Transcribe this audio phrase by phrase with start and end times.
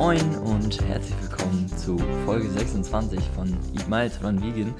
[0.00, 4.72] Moin und herzlich willkommen zu Folge 26 von Eat Miles Run Vegan,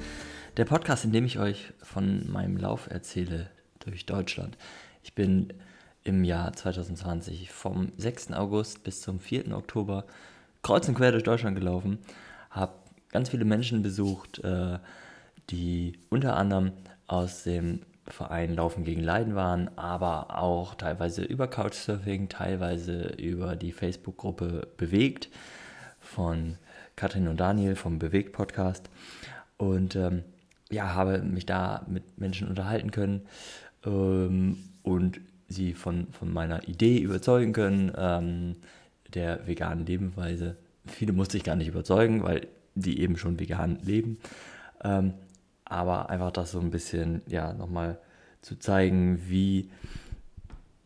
[0.55, 3.49] der Podcast, in dem ich euch von meinem Lauf erzähle
[3.79, 4.57] durch Deutschland.
[5.03, 5.51] Ich bin
[6.05, 8.31] im Jahr 2020 vom 6.
[8.31, 9.53] August bis zum 4.
[9.57, 10.05] Oktober
[10.61, 11.99] kreuz und quer durch Deutschland gelaufen,
[12.49, 12.71] habe
[13.09, 14.79] ganz viele Menschen besucht, äh,
[15.49, 16.71] die unter anderem
[17.07, 23.71] aus dem Verein Laufen gegen Leiden waren, aber auch teilweise über Couchsurfing, teilweise über die
[23.71, 25.29] Facebook-Gruppe Bewegt
[25.99, 26.57] von
[26.95, 28.89] Katrin und Daniel vom Bewegt-Podcast.
[29.57, 30.23] Und ähm,
[30.69, 33.21] ja, habe mich da mit Menschen unterhalten können
[33.85, 38.55] ähm, und sie von, von meiner Idee überzeugen können, ähm,
[39.13, 40.55] der veganen Lebensweise.
[40.85, 44.19] Viele musste ich gar nicht überzeugen, weil die eben schon vegan leben.
[45.69, 47.97] Aber einfach das so ein bisschen, ja, nochmal
[48.41, 49.69] zu zeigen, wie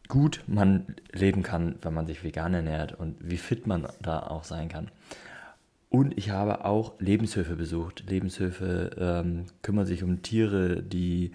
[0.08, 4.44] gut man leben kann, wenn man sich vegan ernährt und wie fit man da auch
[4.44, 4.92] sein kann.
[5.90, 8.04] Und ich habe auch Lebenshöfe besucht.
[8.10, 11.32] Lebenshöfe ähm, kümmern sich um Tiere, die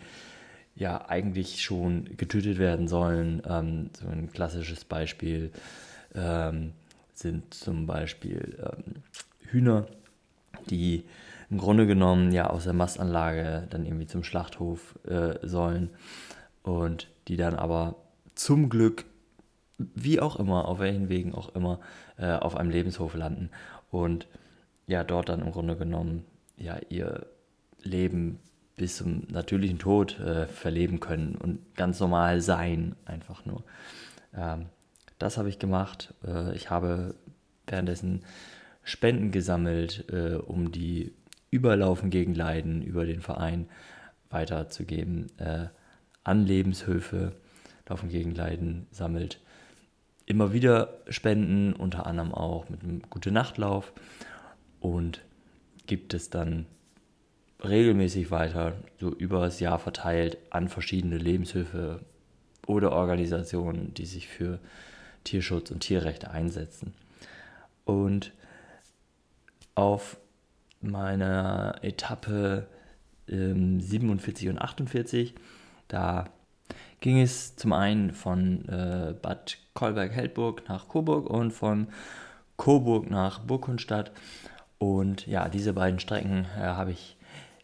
[0.75, 3.43] ja eigentlich schon getötet werden sollen.
[3.49, 5.53] Ähm, so ein klassisches Beispiel
[6.15, 6.73] ähm,
[7.15, 9.03] sind zum Beispiel ähm,
[9.51, 9.87] Hühner,
[10.71, 11.05] die
[11.51, 15.91] im Grunde genommen ja aus der Mastanlage dann irgendwie zum Schlachthof äh, sollen
[16.63, 17.97] und die dann aber
[18.35, 19.05] zum Glück,
[19.79, 21.81] wie auch immer, auf welchen Wegen auch immer,
[22.19, 23.51] äh, auf einem Lebenshof landen
[23.91, 24.27] und
[24.87, 26.25] ja dort dann im Grunde genommen
[26.57, 27.27] ja ihr
[27.83, 28.41] Leben
[28.77, 33.65] bis zum natürlichen Tod äh, verleben können und ganz normal sein, einfach nur.
[34.35, 34.67] Ähm,
[35.19, 36.15] das habe ich gemacht.
[36.25, 37.15] Äh, ich habe
[37.67, 38.23] währenddessen
[38.85, 41.13] Spenden gesammelt, äh, um die
[41.51, 43.69] Überlaufen gegen Leiden über den Verein
[44.31, 45.27] weiterzugeben.
[45.39, 45.69] Äh,
[46.25, 47.33] an Lebenshöfe,
[47.89, 49.41] Laufen gegen Leiden sammelt
[50.27, 53.93] immer wieder Spenden, unter anderem auch mit einem Gute Nachtlauf
[54.79, 55.23] und
[55.87, 56.67] gibt es dann
[57.65, 62.01] regelmäßig weiter, so über das Jahr verteilt, an verschiedene Lebenshöfe
[62.67, 64.61] oder Organisationen, die sich für
[65.25, 66.93] Tierschutz und Tierrechte einsetzen.
[67.85, 68.33] Und
[69.75, 70.19] auf
[70.81, 72.67] meiner Etappe
[73.29, 75.35] ähm, 47 und 48.
[75.89, 76.27] Da
[77.01, 81.89] ging es zum einen von äh, Bad Kolberg-Heldburg nach Coburg und von
[82.57, 84.13] Coburg nach Burgundstadt.
[84.79, 87.17] Und ja, diese beiden Strecken äh, habe ich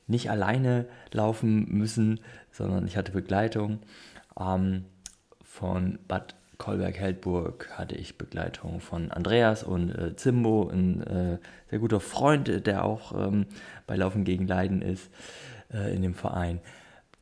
[0.06, 2.20] nicht alleine laufen müssen,
[2.50, 3.80] sondern ich hatte Begleitung.
[4.38, 4.84] Ähm,
[5.42, 11.38] von Bad Kolberg-Heldburg hatte ich Begleitung von Andreas und äh, Zimbo, ein äh,
[11.68, 13.44] sehr guter Freund, der auch ähm,
[13.86, 15.10] bei Laufen gegen Leiden ist
[15.70, 16.62] äh, in dem Verein.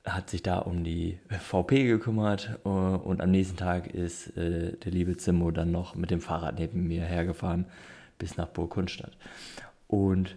[0.05, 4.93] Hat sich da um die VP gekümmert äh, und am nächsten Tag ist äh, der
[4.93, 7.67] liebe Zimbo dann noch mit dem Fahrrad neben mir hergefahren
[8.19, 9.17] bis nach Burg Kunstadt.
[9.89, 10.37] Und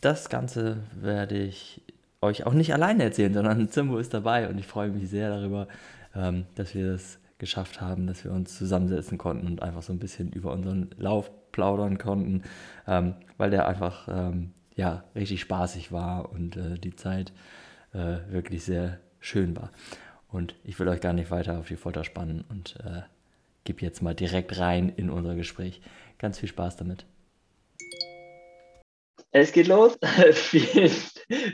[0.00, 1.82] das Ganze werde ich
[2.20, 5.68] euch auch nicht alleine erzählen, sondern Zimbo ist dabei und ich freue mich sehr darüber,
[6.16, 9.98] ähm, dass wir das geschafft haben, dass wir uns zusammensetzen konnten und einfach so ein
[9.98, 12.42] bisschen über unseren Lauf plaudern konnten,
[12.86, 17.32] ähm, weil der einfach ähm, ja, richtig spaßig war und äh, die Zeit
[17.92, 19.72] äh, wirklich sehr schön war.
[20.28, 23.02] Und ich will euch gar nicht weiter auf die Folter spannen und äh,
[23.64, 25.82] gebe jetzt mal direkt rein in unser Gespräch.
[26.18, 27.04] Ganz viel Spaß damit.
[29.32, 29.96] Es geht los.
[30.32, 30.90] vielen,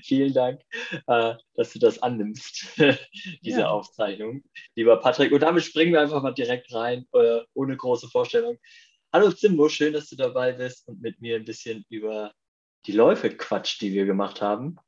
[0.03, 0.63] vielen Dank,
[1.07, 2.67] äh, dass du das annimmst,
[3.43, 3.69] diese ja.
[3.69, 4.43] Aufzeichnung,
[4.75, 5.33] lieber Patrick.
[5.33, 8.59] Und damit springen wir einfach mal direkt rein, äh, ohne große Vorstellung.
[9.13, 12.33] Hallo Zimbo, schön, dass du dabei bist und mit mir ein bisschen über
[12.87, 14.79] die Läufe quatscht, die wir gemacht haben.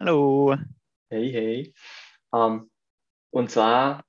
[0.00, 0.56] Hallo.
[1.10, 1.74] Hey, hey.
[2.34, 2.70] Ähm,
[3.30, 4.04] und zwar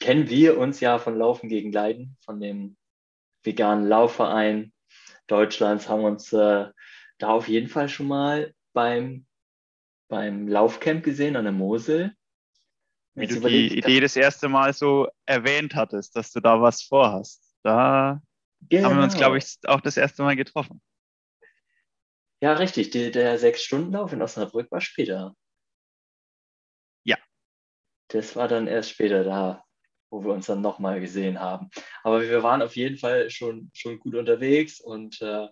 [0.00, 2.76] kennen wir uns ja von Laufen gegen Leiden, von dem
[3.44, 4.72] veganen Laufverein
[5.28, 6.68] Deutschlands, haben uns äh,
[7.18, 9.26] da auf jeden Fall schon mal beim,
[10.08, 12.14] beim Laufcamp gesehen an der Mosel.
[13.14, 17.42] Wie du die Idee das erste Mal so erwähnt hattest, dass du da was vorhast.
[17.64, 18.22] Da
[18.68, 18.88] genau.
[18.88, 19.26] haben wir uns, genau.
[19.26, 20.80] glaube ich, auch das erste Mal getroffen.
[22.40, 22.90] Ja, richtig.
[22.90, 25.34] Die, der Sechs-Stunden-Lauf in Osnabrück war später.
[27.04, 27.18] Ja.
[28.08, 29.64] Das war dann erst später da,
[30.10, 31.70] wo wir uns dann nochmal gesehen haben.
[32.04, 35.48] Aber wir waren auf jeden Fall schon, schon gut unterwegs und äh,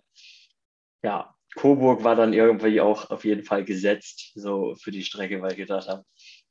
[1.03, 5.51] ja, Coburg war dann irgendwie auch auf jeden Fall gesetzt, so für die Strecke, weil
[5.51, 6.03] ich gedacht habe,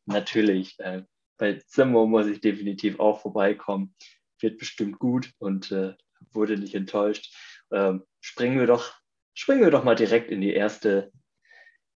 [0.07, 1.03] natürlich, äh,
[1.39, 3.95] bei Zimmer muss ich definitiv auch vorbeikommen,
[4.41, 5.95] wird bestimmt gut und äh,
[6.33, 7.35] wurde nicht enttäuscht.
[7.71, 8.95] Ähm, springen, wir doch,
[9.35, 11.13] springen wir doch mal direkt in die erste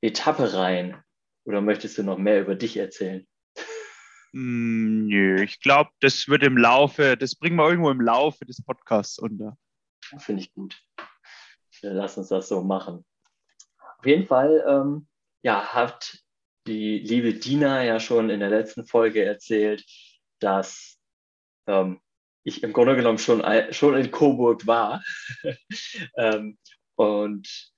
[0.01, 1.01] Etappe rein.
[1.45, 3.27] Oder möchtest du noch mehr über dich erzählen?
[4.33, 8.63] Mm, nö, ich glaube, das wird im Laufe, das bringen wir irgendwo im Laufe des
[8.63, 9.57] Podcasts unter.
[10.17, 10.81] Finde ich gut.
[11.81, 13.05] Lass uns das so machen.
[13.97, 15.07] Auf jeden Fall, ähm,
[15.41, 16.17] ja, hat
[16.67, 19.83] die liebe Dina ja schon in der letzten Folge erzählt,
[20.39, 20.97] dass
[21.67, 21.99] ähm,
[22.43, 25.03] ich im Grunde genommen schon, schon in Coburg war.
[26.17, 26.57] ähm,
[26.95, 27.71] und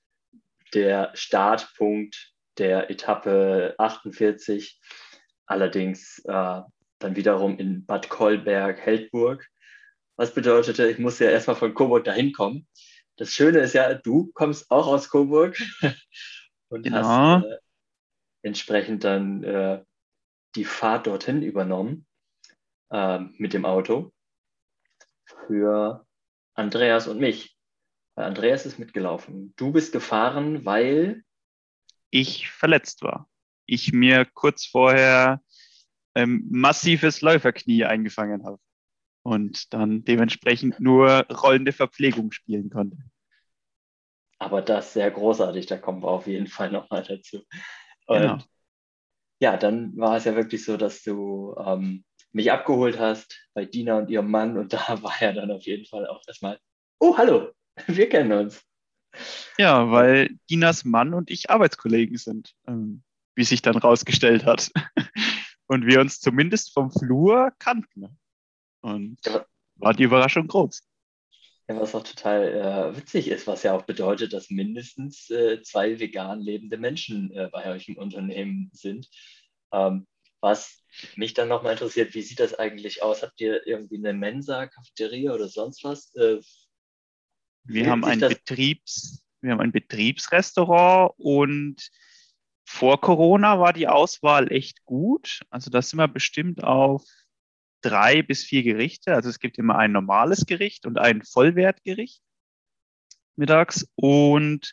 [0.74, 4.78] der Startpunkt der Etappe 48
[5.46, 6.60] allerdings äh,
[6.98, 9.46] dann wiederum in Bad Kolberg-Heldburg.
[10.16, 12.66] Was bedeutete, ich musste ja erstmal von Coburg dahin kommen.
[13.16, 15.60] Das Schöne ist ja, du kommst auch aus Coburg
[16.68, 16.96] und genau.
[16.96, 17.58] hast äh,
[18.42, 19.84] entsprechend dann äh,
[20.54, 22.06] die Fahrt dorthin übernommen
[22.90, 24.12] äh, mit dem Auto
[25.46, 26.06] für
[26.54, 27.56] Andreas und mich.
[28.14, 29.54] Weil Andreas ist mitgelaufen.
[29.56, 31.24] Du bist gefahren, weil
[32.10, 33.28] ich verletzt war.
[33.64, 35.40] Ich mir kurz vorher
[36.14, 38.58] ähm, massives Läuferknie eingefangen habe
[39.22, 42.98] und dann dementsprechend nur rollende Verpflegung spielen konnte.
[44.38, 47.44] Aber das ist sehr großartig, da kommen wir auf jeden Fall nochmal dazu.
[48.06, 48.38] Und genau.
[49.40, 53.98] ja, dann war es ja wirklich so, dass du ähm, mich abgeholt hast bei Dina
[53.98, 56.58] und ihrem Mann und da war ja dann auf jeden Fall auch erstmal,
[56.98, 57.52] oh, hallo,
[57.86, 58.62] wir kennen uns.
[59.58, 63.02] Ja, weil Dinas Mann und ich Arbeitskollegen sind, ähm,
[63.34, 64.70] wie sich dann rausgestellt hat.
[65.66, 68.18] und wir uns zumindest vom Flur kannten.
[68.82, 69.46] Und ja,
[69.76, 70.82] war die Überraschung groß.
[71.68, 75.98] Ja, was auch total äh, witzig ist, was ja auch bedeutet, dass mindestens äh, zwei
[75.98, 79.08] vegan lebende Menschen äh, bei euch im Unternehmen sind.
[79.72, 80.06] Ähm,
[80.40, 80.82] was
[81.14, 83.22] mich dann nochmal interessiert, wie sieht das eigentlich aus?
[83.22, 86.14] Habt ihr irgendwie eine Mensa, Cafeteria oder sonst was?
[86.16, 86.40] Äh,
[87.64, 91.90] wir haben, ein Betriebs, wir haben ein Betriebsrestaurant und
[92.64, 95.42] vor Corona war die Auswahl echt gut.
[95.50, 97.04] Also da sind wir bestimmt auf
[97.82, 99.14] drei bis vier Gerichte.
[99.14, 102.22] Also es gibt immer ein normales Gericht und ein Vollwertgericht
[103.36, 103.88] mittags.
[103.94, 104.72] Und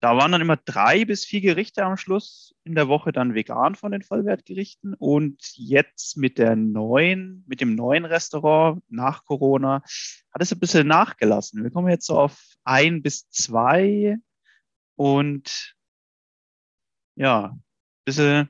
[0.00, 3.74] da waren dann immer drei bis vier Gerichte am Schluss in der Woche dann vegan
[3.74, 4.94] von den Vollwertgerichten.
[4.94, 9.82] Und jetzt mit der neuen, mit dem neuen Restaurant nach Corona
[10.32, 11.64] hat es ein bisschen nachgelassen.
[11.64, 14.16] Wir kommen jetzt so auf ein bis zwei
[14.96, 15.74] und
[17.16, 17.62] ja, ein
[18.04, 18.48] bisschen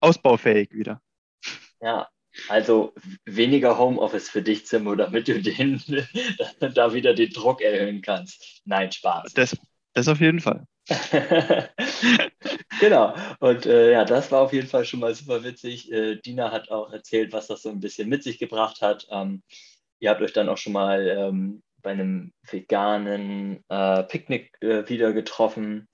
[0.00, 1.00] ausbaufähig wieder.
[1.80, 2.08] Ja,
[2.48, 2.94] also
[3.24, 5.82] weniger Homeoffice für dich, Zimmer, damit du den,
[6.74, 8.62] da wieder den Druck erhöhen kannst.
[8.64, 9.32] Nein, Spaß.
[9.34, 9.56] Das,
[9.94, 10.64] das auf jeden Fall.
[12.80, 13.14] genau.
[13.40, 15.92] Und äh, ja, das war auf jeden Fall schon mal super witzig.
[15.92, 19.06] Äh, Dina hat auch erzählt, was das so ein bisschen mit sich gebracht hat.
[19.10, 19.42] Ähm,
[20.00, 25.12] ihr habt euch dann auch schon mal ähm, bei einem veganen äh, Picknick äh, wieder
[25.12, 25.88] getroffen.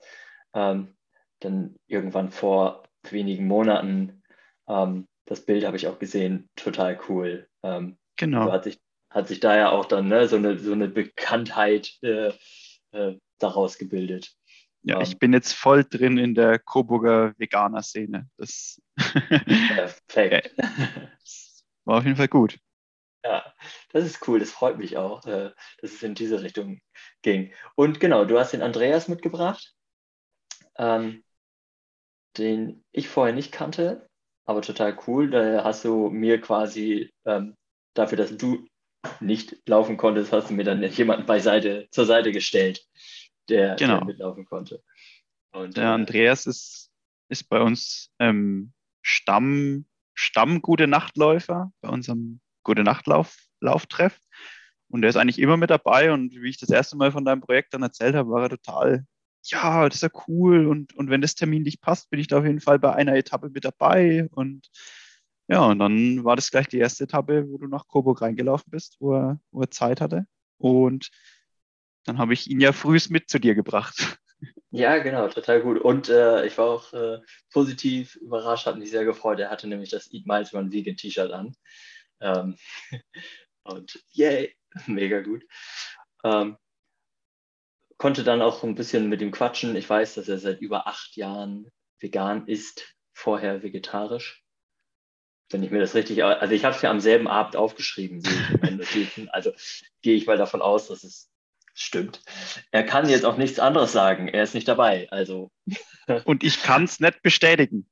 [0.53, 0.95] Ähm,
[1.39, 4.23] dann irgendwann vor wenigen Monaten.
[4.67, 7.47] Ähm, das Bild habe ich auch gesehen, total cool.
[7.63, 8.51] Ähm, genau.
[8.51, 8.79] Hat sich,
[9.09, 12.31] hat sich da ja auch dann ne, so, eine, so eine Bekanntheit äh,
[12.91, 14.35] äh, daraus gebildet.
[14.83, 18.29] Ja, ich bin jetzt voll drin in der Coburger Veganer-Szene.
[18.37, 20.55] Das Perfekt.
[21.85, 22.59] war auf jeden Fall gut.
[23.23, 23.51] Ja,
[23.89, 24.39] das ist cool.
[24.39, 26.79] Das freut mich auch, äh, dass es in diese Richtung
[27.23, 27.51] ging.
[27.73, 29.73] Und genau, du hast den Andreas mitgebracht,
[30.77, 31.23] ähm,
[32.37, 34.07] den ich vorher nicht kannte,
[34.45, 35.29] aber total cool.
[35.29, 37.55] Da hast du mir quasi ähm,
[37.93, 38.67] dafür, dass du
[39.19, 42.85] nicht laufen konntest, hast du mir dann jemanden beiseite, zur Seite gestellt
[43.49, 43.97] der, genau.
[43.97, 44.83] der mitlaufen konnte.
[45.51, 46.91] Und, der äh, Andreas ist,
[47.29, 54.19] ist bei uns ähm, Stamm, Stamm Gute Nachtläufer bei unserem Gute Nachtlauf Lauftreff.
[54.89, 56.11] Und der ist eigentlich immer mit dabei.
[56.11, 59.05] Und wie ich das erste Mal von deinem Projekt dann erzählt habe, war er total,
[59.49, 60.67] ja, das ist ja cool.
[60.67, 63.15] Und, und wenn das Termin nicht passt, bin ich da auf jeden Fall bei einer
[63.15, 64.27] Etappe mit dabei.
[64.31, 64.69] Und
[65.47, 68.97] ja, und dann war das gleich die erste Etappe, wo du nach Coburg reingelaufen bist,
[68.99, 70.25] wo er, wo er Zeit hatte.
[70.57, 71.09] Und
[72.05, 74.19] dann habe ich ihn ja frühest mit zu dir gebracht.
[74.71, 75.79] Ja, genau, total gut.
[75.79, 77.21] Und äh, ich war auch äh,
[77.53, 79.39] positiv überrascht, hat mich sehr gefreut.
[79.39, 81.55] Er hatte nämlich das Eat Miles Run Vegan T-Shirt an.
[82.19, 82.57] Ähm,
[83.63, 84.53] und yay,
[84.87, 85.45] mega gut.
[86.25, 86.57] Ähm,
[87.97, 89.75] konnte dann auch ein bisschen mit ihm quatschen.
[89.75, 94.43] Ich weiß, dass er seit über acht Jahren vegan ist, vorher vegetarisch.
[95.49, 98.23] Wenn ich mir das richtig, also ich habe es ja am selben Abend aufgeschrieben,
[99.31, 99.51] Also
[100.01, 101.29] gehe ich mal davon aus, dass es
[101.77, 102.21] Stimmt.
[102.71, 104.29] Er kann jetzt auch nichts anderes sagen.
[104.29, 105.09] Er ist nicht dabei.
[105.11, 105.51] Also.
[106.23, 107.85] Und ich kann es nicht bestätigen.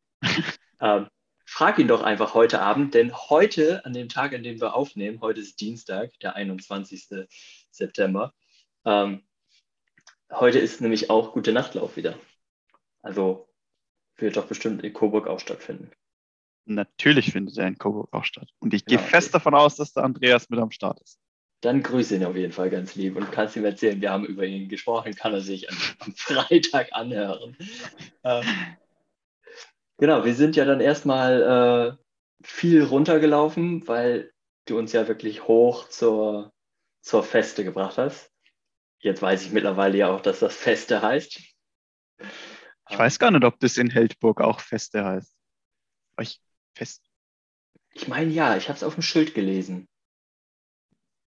[0.80, 1.10] ähm,
[1.46, 5.20] frag ihn doch einfach heute Abend, denn heute, an dem Tag, an dem wir aufnehmen,
[5.20, 7.28] heute ist Dienstag, der 21.
[7.72, 8.34] September.
[8.86, 9.28] Ähm,
[10.40, 12.18] heute ist nämlich auch Gute Nachtlauf wieder.
[13.02, 13.48] Also
[14.18, 15.92] wird doch bestimmt in Coburg auch stattfinden.
[16.66, 18.50] Natürlich findet er in Coburg auch statt.
[18.60, 21.20] Und ich gehe ja, fest davon aus, dass der Andreas mit am Start ist.
[21.62, 24.46] dann grüße ihn auf jeden Fall ganz lieb und kannst ihm erzählen, wir haben über
[24.46, 27.58] ihn gesprochen, kann er sich am, am Freitag anhören.
[28.24, 28.46] Ähm,
[29.98, 34.32] genau, wir sind ja dann erstmal äh, viel runtergelaufen, weil
[34.66, 36.52] du uns ja wirklich hoch zur,
[37.02, 38.33] zur Feste gebracht hast.
[39.04, 41.38] Jetzt weiß ich mittlerweile ja auch, dass das Feste heißt.
[42.90, 45.36] Ich weiß gar nicht, ob das in Heldburg auch Feste heißt.
[46.22, 46.40] Ich,
[46.74, 47.04] fest.
[47.94, 49.90] ich meine ja, ich habe es auf dem Schild gelesen.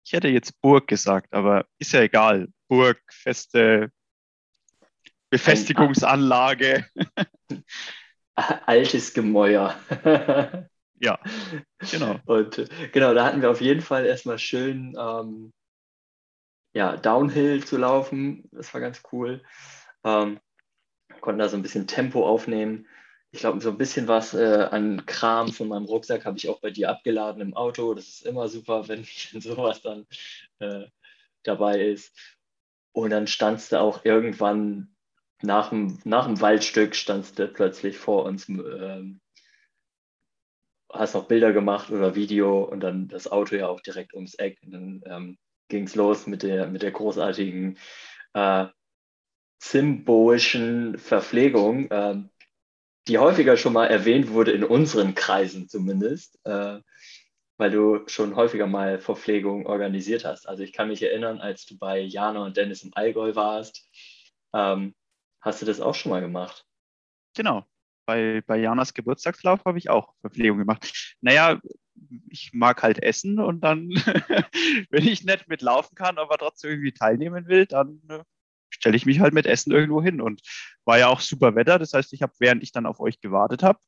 [0.06, 2.49] Ich hätte jetzt Burg gesagt, aber ist ja egal.
[2.68, 3.92] Burg, Feste,
[5.28, 6.87] Befestigungsanlage.
[8.35, 9.78] Altes Gemäuer.
[10.99, 11.18] ja,
[11.90, 12.21] genau.
[12.25, 15.52] Und genau, da hatten wir auf jeden Fall erstmal schön ähm,
[16.76, 18.50] ja, Downhill zu laufen.
[18.52, 19.42] Das war ganz cool.
[20.04, 20.38] Ähm,
[21.23, 22.87] konnten da so ein bisschen Tempo aufnehmen.
[23.30, 26.61] Ich glaube, so ein bisschen was äh, an Kram von meinem Rucksack habe ich auch
[26.61, 27.95] bei dir abgeladen im Auto.
[27.95, 30.06] Das ist immer super, wenn sowas dann
[30.59, 30.85] äh,
[31.45, 32.14] dabei ist.
[32.92, 34.95] Und dann standst du auch irgendwann
[35.40, 39.23] nach dem, nach dem Waldstück, standst du plötzlich vor uns, ähm,
[40.92, 44.59] hast noch Bilder gemacht oder Video und dann das Auto ja auch direkt ums Eck.
[44.62, 45.38] Und dann ähm,
[45.69, 47.79] ging es los mit der, mit der großartigen
[48.35, 48.67] äh,
[49.59, 51.89] symbolischen Verpflegung.
[51.91, 52.31] Ähm,
[53.09, 56.81] die häufiger schon mal erwähnt wurde, in unseren Kreisen zumindest, äh,
[57.57, 60.49] weil du schon häufiger mal Verpflegung organisiert hast.
[60.49, 63.89] Also ich kann mich erinnern, als du bei Jana und Dennis im Allgäu warst,
[64.53, 64.95] ähm,
[65.41, 66.65] hast du das auch schon mal gemacht.
[67.35, 67.65] Genau.
[68.07, 71.17] Bei, bei Janas Geburtstagslauf habe ich auch Verpflegung gemacht.
[71.21, 71.61] Naja,
[72.29, 73.89] ich mag halt essen und dann,
[74.91, 78.23] wenn ich nicht mitlaufen kann, aber trotzdem irgendwie teilnehmen will, dann äh,
[78.71, 80.21] stelle ich mich halt mit Essen irgendwo hin.
[80.21, 80.41] Und
[80.85, 81.79] war ja auch super Wetter.
[81.79, 83.81] Das heißt, ich habe, während ich dann auf euch gewartet habe,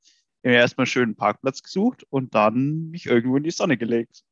[0.42, 4.22] mir erstmal einen schönen Parkplatz gesucht und dann mich irgendwo in die Sonne gelegt.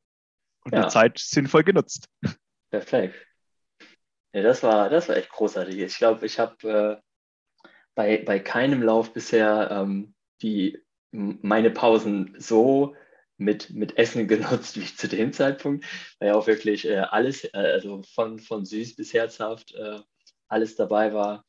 [0.63, 0.83] Und ja.
[0.83, 2.09] die Zeit sinnvoll genutzt.
[2.69, 3.15] Perfekt.
[4.33, 5.77] Ja, das war, das war echt großartig.
[5.79, 7.06] Ich glaube, ich habe äh,
[7.97, 10.13] bei, bei keinem Lauf bisher ähm,
[10.43, 10.79] die,
[11.11, 12.95] meine Pausen so
[13.37, 15.83] mit, mit Essen genutzt wie zu dem Zeitpunkt,
[16.19, 19.99] weil ja auch wirklich äh, alles, äh, also von, von süß bis herzhaft, äh,
[20.47, 21.43] alles dabei war,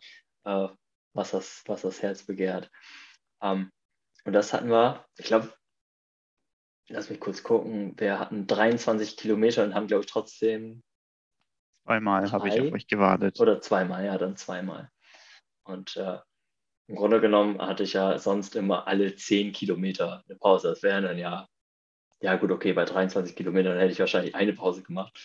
[0.44, 0.68] äh,
[1.12, 2.70] was, das, was das Herz begehrt.
[3.42, 3.70] Ähm,
[4.24, 5.52] und das hatten wir, ich glaube,
[6.88, 10.82] lass mich kurz gucken, wir hatten 23 Kilometer und haben, glaube ich, trotzdem.
[11.84, 13.38] Zweimal habe ich auf euch gewartet.
[13.38, 14.90] Oder zweimal, ja, dann zweimal.
[15.64, 16.18] Und äh,
[16.88, 20.68] im Grunde genommen hatte ich ja sonst immer alle 10 Kilometer eine Pause.
[20.68, 21.46] Das wären dann ja,
[22.20, 25.16] ja gut, okay, bei 23 Kilometern hätte ich wahrscheinlich eine Pause gemacht.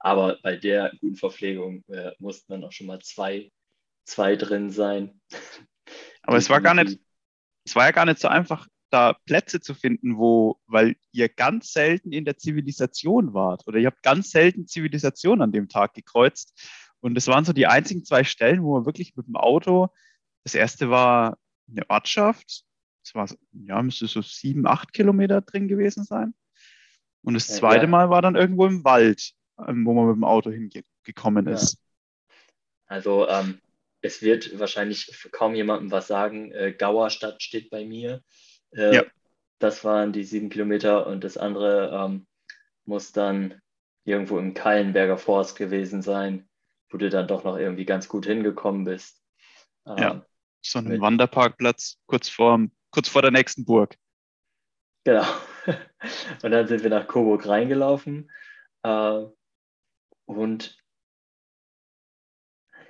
[0.00, 3.50] Aber bei der guten Verpflegung äh, mussten dann auch schon mal zwei,
[4.04, 5.20] zwei drin sein.
[6.22, 6.98] Aber es war gar nicht,
[7.64, 11.72] es war ja gar nicht so einfach, da Plätze zu finden, wo, weil ihr ganz
[11.72, 16.58] selten in der Zivilisation wart oder ihr habt ganz selten Zivilisation an dem Tag gekreuzt.
[17.00, 19.90] Und es waren so die einzigen zwei Stellen, wo man wirklich mit dem Auto,
[20.44, 21.36] das erste war
[21.68, 22.64] eine Ortschaft,
[23.02, 26.34] das war, ja, müsste so sieben, acht Kilometer drin gewesen sein.
[27.22, 27.90] Und das zweite ja.
[27.90, 29.34] Mal war dann irgendwo im Wald.
[29.58, 31.78] Ähm, wo man mit dem Auto hingekommen ist.
[32.86, 33.60] Also ähm,
[34.00, 36.50] es wird wahrscheinlich kaum jemandem was sagen.
[36.52, 38.22] Äh, Gauerstadt steht bei mir.
[38.72, 39.04] Äh, ja.
[39.60, 42.26] Das waren die sieben Kilometer und das andere ähm,
[42.84, 43.60] muss dann
[44.04, 46.48] irgendwo im Kallenberger Forst gewesen sein,
[46.90, 49.22] wo du dann doch noch irgendwie ganz gut hingekommen bist.
[49.86, 50.26] Ähm, ja,
[50.66, 53.96] so ein Wanderparkplatz kurz vor, kurz vor der nächsten Burg.
[55.04, 55.26] Genau.
[56.42, 58.30] Und dann sind wir nach Coburg reingelaufen.
[58.82, 59.24] Äh,
[60.26, 60.78] und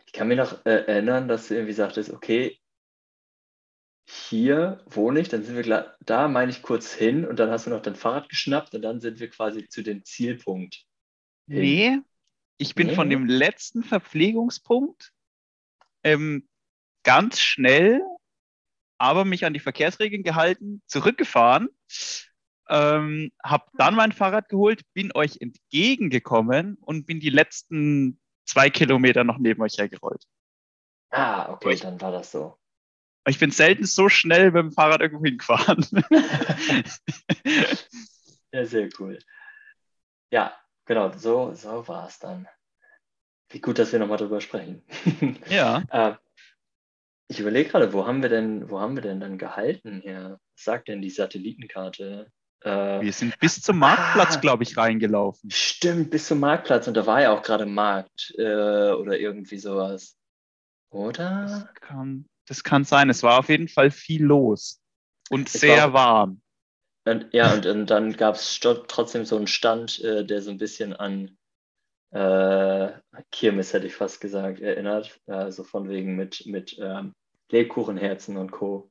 [0.06, 2.60] ich kann mich noch äh, erinnern, dass du irgendwie sagtest, okay,
[4.06, 7.70] hier wohne ich, dann sind wir da, meine ich kurz hin und dann hast du
[7.70, 10.84] noch dein Fahrrad geschnappt und dann sind wir quasi zu dem Zielpunkt.
[11.48, 11.60] Hin.
[11.60, 11.98] Nee,
[12.58, 12.94] ich bin nee.
[12.94, 15.12] von dem letzten Verpflegungspunkt
[16.02, 16.48] ähm,
[17.04, 18.02] ganz schnell,
[18.98, 21.68] aber mich an die Verkehrsregeln gehalten, zurückgefahren
[22.68, 29.24] ähm, habe dann mein Fahrrad geholt, bin euch entgegengekommen und bin die letzten zwei Kilometer
[29.24, 30.24] noch neben euch hergerollt.
[31.10, 32.58] Ah, okay, ich, dann war das so.
[33.26, 35.86] Ich bin selten so schnell mit dem Fahrrad irgendwo hingefahren.
[38.52, 39.18] ja, sehr cool.
[40.30, 42.48] Ja, genau, so, so war es dann.
[43.50, 44.82] Wie gut, dass wir nochmal drüber sprechen.
[45.48, 45.82] Ja.
[45.90, 46.14] äh,
[47.28, 50.38] ich überlege gerade, wo haben wir denn, wo haben wir denn dann gehalten hier?
[50.56, 52.30] Was sagt denn die Satellitenkarte?
[52.60, 55.50] Äh, wir sind bis zum Marktplatz, ah, glaube ich, reingelaufen.
[55.50, 56.88] Stimmt, bis zum Marktplatz.
[56.88, 60.16] Und da war ja auch gerade Markt äh, oder irgendwie sowas.
[60.90, 61.42] Oder?
[61.42, 63.10] Das kann, das kann sein.
[63.10, 64.80] Es war auf jeden Fall viel los.
[65.30, 66.40] Und es sehr warm.
[67.06, 70.58] Und, ja, und, und dann gab es trotzdem so einen Stand, äh, der so ein
[70.58, 71.36] bisschen an,
[72.14, 72.92] äh,
[73.32, 75.20] Kirmes hätte ich fast gesagt, erinnert.
[75.26, 77.12] Also von wegen mit, mit ähm,
[77.50, 78.90] Lebkuchenherzen und Co.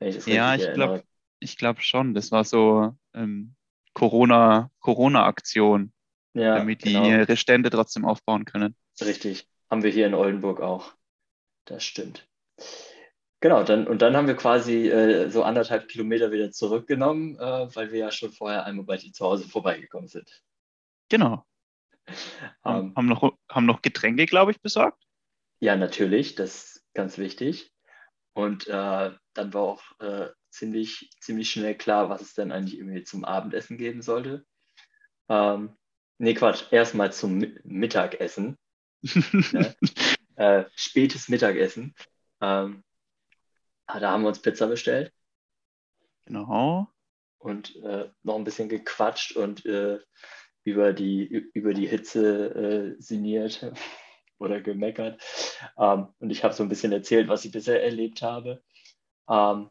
[0.00, 1.04] ja, ich glaube
[1.38, 2.12] ich glaube schon.
[2.12, 3.54] Das war so ähm,
[3.94, 5.92] Corona, Corona-Aktion,
[6.34, 7.08] ja, damit die genau.
[7.08, 8.74] ihre Stände trotzdem aufbauen können.
[9.00, 9.48] Richtig.
[9.70, 10.92] Haben wir hier in Oldenburg auch.
[11.66, 12.28] Das stimmt.
[13.40, 17.92] Genau, dann, und dann haben wir quasi äh, so anderthalb Kilometer wieder zurückgenommen, äh, weil
[17.92, 20.42] wir ja schon vorher einmal bei dir zu Hause vorbeigekommen sind.
[21.08, 21.44] Genau.
[22.62, 22.92] Um, ähm.
[22.96, 25.02] haben, noch, haben noch Getränke, glaube ich, besorgt?
[25.60, 27.72] Ja, natürlich, das ist ganz wichtig.
[28.32, 33.04] Und äh, dann war auch äh, ziemlich, ziemlich schnell klar, was es denn eigentlich irgendwie
[33.04, 34.44] zum Abendessen geben sollte.
[35.28, 35.76] Ähm,
[36.18, 38.58] nee, Quatsch, erstmal zum Mittagessen.
[39.52, 39.74] ne?
[40.36, 41.94] äh, spätes Mittagessen.
[42.40, 42.82] Ähm,
[43.86, 45.12] ah, da haben wir uns Pizza bestellt.
[46.26, 46.88] Genau.
[47.38, 49.98] Und äh, noch ein bisschen gequatscht und äh,
[50.64, 51.24] über, die,
[51.54, 53.72] über die Hitze äh, sinniert
[54.38, 55.20] oder gemeckert.
[55.78, 58.62] Ähm, und ich habe so ein bisschen erzählt, was ich bisher erlebt habe.
[59.28, 59.70] Ähm,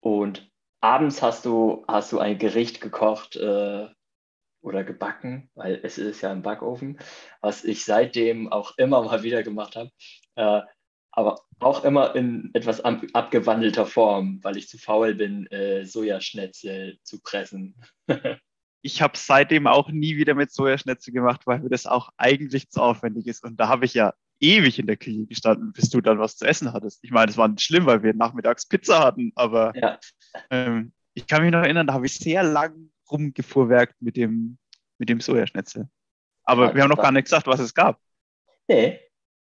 [0.00, 3.88] und abends hast du, hast du ein Gericht gekocht äh,
[4.62, 6.98] oder gebacken, weil es ist ja im Backofen,
[7.40, 9.90] was ich seitdem auch immer mal wieder gemacht habe.
[10.36, 10.62] Äh,
[11.12, 17.20] aber auch immer in etwas abgewandelter Form, weil ich zu faul bin, äh, Sojaschnetzel zu
[17.20, 17.74] pressen.
[18.82, 22.80] ich habe seitdem auch nie wieder mit Sojaschnetzel gemacht, weil mir das auch eigentlich zu
[22.80, 23.44] aufwendig ist.
[23.44, 26.46] Und da habe ich ja ewig in der Küche gestanden, bis du dann was zu
[26.46, 27.04] essen hattest.
[27.04, 29.98] Ich meine, es war nicht schlimm, weil wir nachmittags Pizza hatten, aber ja.
[30.50, 34.58] ähm, ich kann mich noch erinnern, da habe ich sehr lang rumgefuhrwerkt mit dem,
[34.98, 35.88] mit dem Sojaschnetzel.
[36.44, 38.00] Aber ja, wir haben noch gar nicht gesagt, was es gab.
[38.66, 39.00] Nee.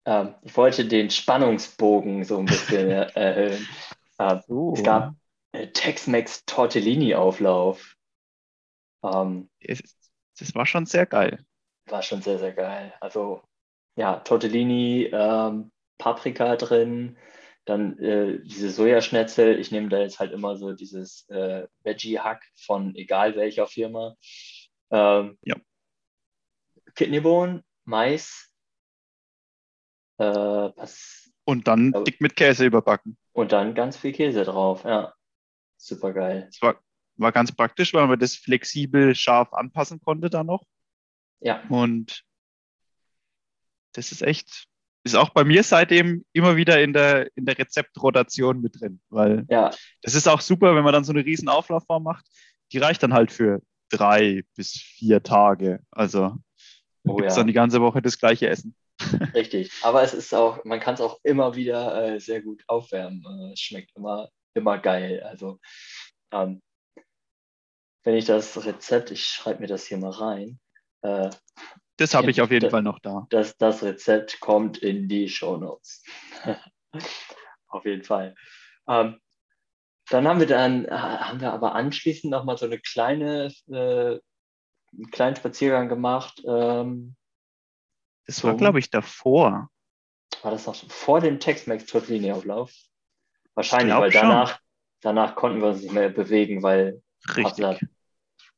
[0.07, 3.69] Ähm, ich wollte den Spannungsbogen so ein bisschen erhöhen.
[4.19, 4.75] Ähm, uh.
[4.75, 5.15] Es gab
[5.53, 7.98] äh, Tex-Mex Tortellini-Auflauf.
[9.03, 11.45] Ähm, das war schon sehr geil.
[11.87, 12.93] War schon sehr, sehr geil.
[13.01, 13.43] Also
[13.97, 17.19] ja, Tortellini, ähm, Paprika drin,
[17.65, 19.59] dann äh, diese Sojaschnetzel.
[19.59, 24.17] Ich nehme da jetzt halt immer so dieses äh, Veggie-Hack von egal welcher Firma.
[24.91, 25.57] Ähm, ja.
[26.95, 28.53] Kidneybohnen, Mais.
[30.19, 33.17] Äh, was, und dann dick mit Käse überbacken.
[33.33, 35.15] Und dann ganz viel Käse drauf, ja.
[35.77, 36.49] Super geil.
[36.51, 36.83] Das war,
[37.19, 40.65] war ganz praktisch, weil man das flexibel scharf anpassen konnte da noch.
[41.41, 41.63] Ja.
[41.69, 42.25] Und
[43.93, 44.67] das ist echt,
[45.05, 49.45] ist auch bei mir seitdem immer wieder in der, in der Rezeptrotation mit drin, weil
[49.49, 49.71] ja.
[50.03, 52.27] das ist auch super, wenn man dann so eine riesen Auflaufform macht.
[52.73, 55.81] Die reicht dann halt für drei bis vier Tage.
[55.91, 56.37] Also
[57.05, 57.41] oh, gibt es ja.
[57.41, 58.75] dann die ganze Woche das gleiche Essen.
[59.35, 63.25] Richtig, aber es ist auch, man kann es auch immer wieder äh, sehr gut aufwärmen.
[63.25, 65.23] Äh, es schmeckt immer, immer geil.
[65.23, 65.61] Also
[66.33, 66.61] ähm,
[68.05, 70.59] wenn ich das Rezept, ich schreibe mir das hier mal rein,
[71.03, 71.31] äh,
[71.99, 73.27] das habe ich auf jeden das, Fall noch da.
[73.31, 76.05] Das, das Rezept kommt in die Show Notes.
[77.69, 78.37] auf jeden Fall.
[78.89, 79.21] Ähm,
[80.09, 84.21] dann haben wir dann, äh, haben wir aber anschließend nochmal so eine kleine, äh,
[84.93, 86.41] einen kleinen Spaziergang gemacht.
[86.47, 87.17] Ähm,
[88.27, 89.69] das war, glaube ich, davor.
[90.43, 92.73] War das noch vor dem Tex-Mex Tortellini-Auflauf?
[93.55, 94.61] Wahrscheinlich, weil danach,
[95.01, 97.03] danach konnten wir uns nicht mehr bewegen, weil
[97.37, 97.81] Richtig.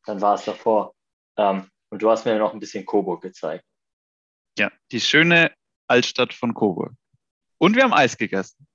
[0.07, 0.95] dann war es davor.
[1.37, 3.65] Ähm, und du hast mir noch ein bisschen Coburg gezeigt.
[4.59, 5.53] Ja, die schöne
[5.87, 6.93] Altstadt von Coburg.
[7.59, 8.67] Und wir haben Eis gegessen.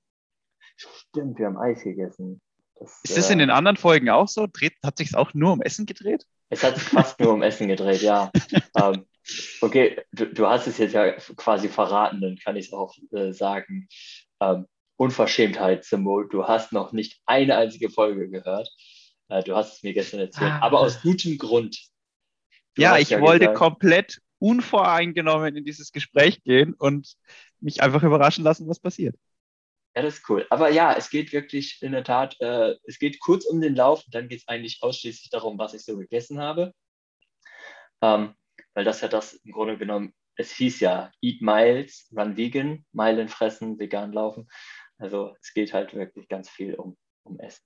[0.76, 2.42] Stimmt, wir haben Eis gegessen.
[2.76, 4.48] Das, ist das äh, in den anderen Folgen auch so?
[4.52, 6.26] Dreht, hat sich auch nur um Essen gedreht?
[6.50, 8.32] Es hat sich fast nur um Essen gedreht, ja.
[8.78, 9.06] ähm,
[9.62, 13.32] okay, du, du, hast es jetzt ja quasi verraten, dann kann ich es auch äh,
[13.32, 13.88] sagen.
[14.42, 14.68] Ähm,
[14.98, 16.30] Unverschämtheit, Symbol.
[16.30, 18.70] Du hast noch nicht eine einzige Folge gehört.
[19.30, 20.60] Äh, du hast es mir gestern erzählt, ah.
[20.62, 21.80] aber aus gutem Grund.
[22.76, 27.16] Du ja, ich ja wollte gesagt, komplett unvoreingenommen in dieses Gespräch gehen und
[27.60, 29.16] mich einfach überraschen lassen, was passiert.
[29.96, 30.46] Ja, das ist cool.
[30.50, 34.04] Aber ja, es geht wirklich in der Tat, äh, es geht kurz um den Lauf
[34.06, 36.74] und dann geht es eigentlich ausschließlich darum, was ich so gegessen habe.
[38.02, 38.36] Ähm,
[38.74, 43.30] weil das ja das im Grunde genommen, es hieß ja Eat Miles, Run Vegan, Meilen
[43.30, 44.50] fressen, vegan laufen.
[44.98, 47.64] Also es geht halt wirklich ganz viel um, um Essen.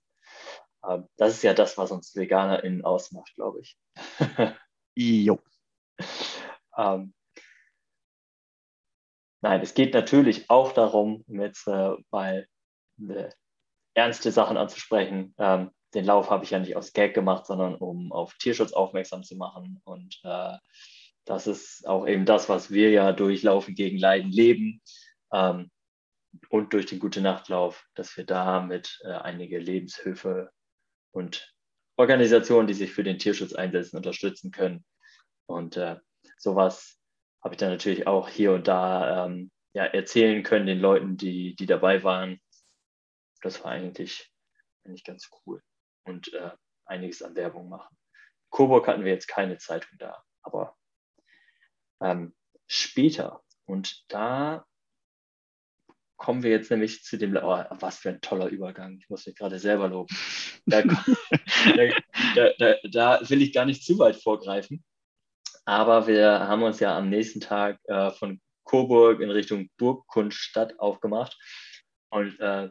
[0.87, 3.77] Ähm, das ist ja das, was uns VeganerInnen ausmacht, glaube ich.
[4.95, 5.39] Jo.
[6.77, 7.13] Ähm,
[9.41, 12.47] nein, es geht natürlich auch darum, jetzt äh, mal
[13.07, 13.29] äh,
[13.93, 15.33] ernste Sachen anzusprechen.
[15.37, 19.23] Ähm, den Lauf habe ich ja nicht aus Gag gemacht, sondern um auf Tierschutz aufmerksam
[19.23, 19.81] zu machen.
[19.85, 20.57] Und äh,
[21.25, 24.81] das ist auch eben das, was wir ja durch Laufen gegen Leiden leben.
[25.31, 25.71] Ähm,
[26.49, 30.51] und durch den Gute Nachtlauf, dass wir damit äh, einige Lebenshöfe
[31.11, 31.53] und
[31.97, 34.85] Organisationen, die sich für den Tierschutz einsetzen, unterstützen können.
[35.47, 35.97] Und äh,
[36.37, 36.97] sowas
[37.43, 41.55] habe ich dann natürlich auch hier und da ähm, ja, erzählen können den Leuten, die,
[41.55, 42.39] die dabei waren.
[43.41, 44.31] Das war eigentlich,
[44.85, 45.61] eigentlich ganz cool
[46.03, 46.51] und äh,
[46.85, 47.97] einiges an Werbung machen.
[48.49, 50.75] Coburg hatten wir jetzt keine Zeitung da, aber
[52.01, 52.35] ähm,
[52.67, 53.43] später.
[53.65, 54.65] Und da
[56.19, 58.99] kommen wir jetzt nämlich zu dem, oh, was für ein toller Übergang.
[58.99, 60.15] Ich muss mich gerade selber loben.
[60.65, 60.83] Da,
[62.35, 64.83] da, da, da, will ich gar nicht zu weit vorgreifen.
[65.65, 71.35] Aber wir haben uns ja am nächsten Tag äh, von Coburg in Richtung Burgkundstadt aufgemacht.
[72.09, 72.69] Und äh,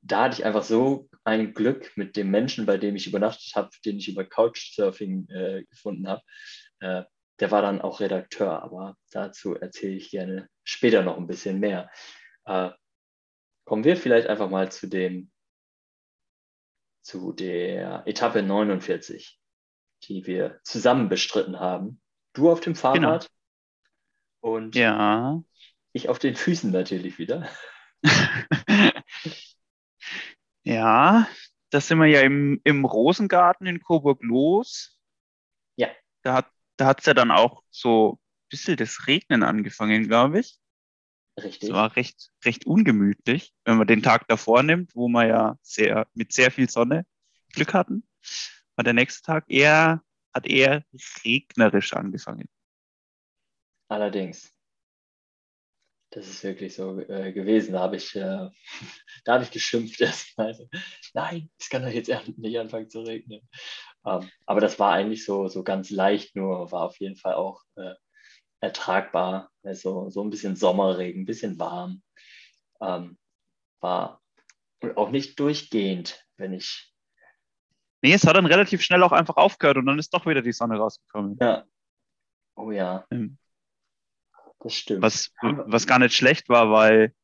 [0.00, 3.70] da hatte ich einfach so ein Glück mit dem Menschen, bei dem ich übernachtet habe,
[3.84, 6.22] den ich über Couchsurfing äh, gefunden habe.
[6.80, 7.04] Äh,
[7.40, 11.90] der war dann auch Redakteur, aber dazu erzähle ich gerne später noch ein bisschen mehr.
[12.46, 12.70] Äh,
[13.64, 15.30] kommen wir vielleicht einfach mal zu dem
[17.02, 19.38] zu der Etappe 49,
[20.04, 22.00] die wir zusammen bestritten haben.
[22.32, 23.30] Du auf dem Fahrrad
[24.40, 24.56] genau.
[24.56, 25.42] und ja.
[25.92, 27.48] ich auf den Füßen natürlich wieder.
[30.64, 31.28] ja,
[31.70, 34.98] das sind wir ja im, im Rosengarten in Coburg los.
[35.76, 35.88] Ja.
[36.22, 40.58] Da hat da es ja dann auch so ein bisschen das Regnen angefangen, glaube ich.
[41.42, 41.70] Richtig.
[41.70, 46.06] Es war recht, recht ungemütlich, wenn man den Tag davor nimmt, wo wir ja sehr,
[46.14, 47.04] mit sehr viel Sonne
[47.52, 48.06] Glück hatten.
[48.76, 50.84] War der nächste Tag eher, hat eher
[51.24, 52.48] regnerisch angefangen.
[53.88, 54.52] Allerdings.
[56.10, 57.72] Das ist wirklich so äh, gewesen.
[57.72, 58.48] Da habe ich, äh,
[59.24, 60.56] da ich geschimpft erstmal.
[61.12, 63.40] Nein, es kann doch jetzt nicht anfangen zu regnen.
[64.06, 67.62] Ähm, aber das war eigentlich so, so ganz leicht, nur war auf jeden Fall auch
[67.74, 67.94] äh,
[68.64, 69.50] ertragbar.
[69.62, 72.02] Also so ein bisschen Sommerregen, ein bisschen warm.
[72.80, 73.16] Ähm,
[73.80, 74.20] war
[74.96, 76.92] auch nicht durchgehend, wenn ich.
[78.02, 80.52] Nee, es hat dann relativ schnell auch einfach aufgehört und dann ist doch wieder die
[80.52, 81.38] Sonne rausgekommen.
[81.40, 81.64] Ja.
[82.56, 83.06] Oh ja.
[83.10, 83.38] Ähm,
[84.60, 85.02] das stimmt.
[85.02, 87.14] Was, was gar nicht schlecht war, weil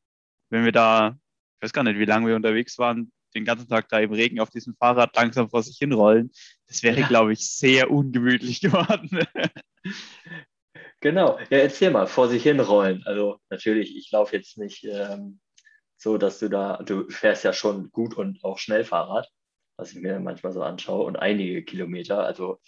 [0.49, 1.17] wenn wir da,
[1.55, 4.39] ich weiß gar nicht, wie lange wir unterwegs waren, den ganzen Tag da im Regen
[4.39, 6.31] auf diesem Fahrrad langsam vor sich hinrollen,
[6.67, 7.07] das wäre, ja.
[7.07, 9.25] glaube ich, sehr ungemütlich geworden.
[11.01, 13.03] Genau, ja, erzähl mal, vor sich hinrollen.
[13.05, 15.39] Also natürlich, ich laufe jetzt nicht ähm,
[15.97, 19.27] so, dass du da, du fährst ja schon gut und auch schnell Fahrrad,
[19.77, 22.23] was ich mir manchmal so anschaue und einige Kilometer.
[22.23, 22.61] Also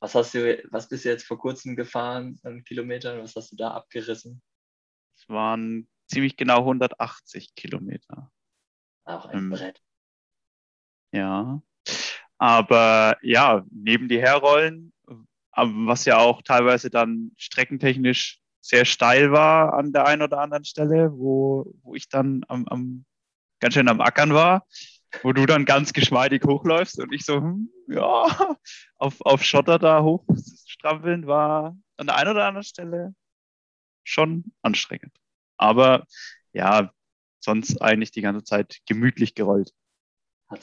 [0.00, 3.22] was hast du, was bist du jetzt vor kurzem gefahren an Kilometern?
[3.22, 4.42] Was hast du da abgerissen?
[5.14, 8.32] Es waren ziemlich genau 180 Kilometer.
[9.04, 9.82] Auch ein ähm, Brett.
[11.12, 11.62] Ja.
[12.38, 14.93] Aber ja, neben die Herrollen
[15.56, 21.12] was ja auch teilweise dann streckentechnisch sehr steil war an der einen oder anderen Stelle,
[21.12, 23.04] wo, wo ich dann am, am,
[23.60, 24.66] ganz schön am Ackern war,
[25.22, 28.56] wo du dann ganz geschmeidig hochläufst und ich so, hm, ja,
[28.96, 33.14] auf, auf Schotter da hochstrampeln war an der einen oder anderen Stelle
[34.02, 35.14] schon anstrengend.
[35.56, 36.06] Aber
[36.52, 36.90] ja,
[37.40, 39.72] sonst eigentlich die ganze Zeit gemütlich gerollt.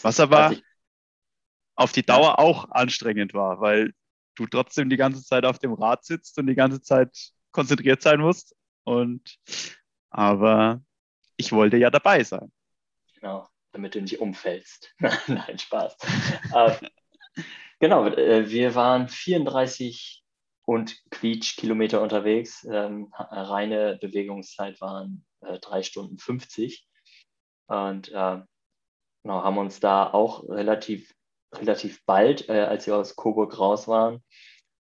[0.02, 0.56] Was aber
[1.76, 3.94] auf die Dauer auch anstrengend war, weil
[4.36, 8.20] du trotzdem die ganze Zeit auf dem Rad sitzt und die ganze Zeit konzentriert sein
[8.20, 8.56] musst.
[8.84, 9.38] Und
[10.10, 10.82] aber
[11.38, 12.52] ich wollte ja dabei sein.
[13.16, 14.94] Genau, damit du nicht umfällst.
[15.28, 15.98] Nein, Spaß.
[16.54, 16.76] äh,
[17.80, 20.24] genau, äh, wir waren 34
[20.66, 22.66] und Quietsch Kilometer unterwegs.
[22.70, 26.88] Ähm, reine Bewegungszeit waren äh, 3 Stunden 50.
[27.68, 28.42] Und äh,
[29.24, 31.14] genau, haben uns da auch relativ
[31.54, 34.24] relativ bald, äh, als wir aus Coburg raus waren,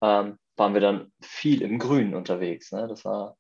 [0.01, 2.71] ähm, waren wir dann viel im Grünen unterwegs.
[2.71, 2.87] Ne?
[2.87, 3.37] Das war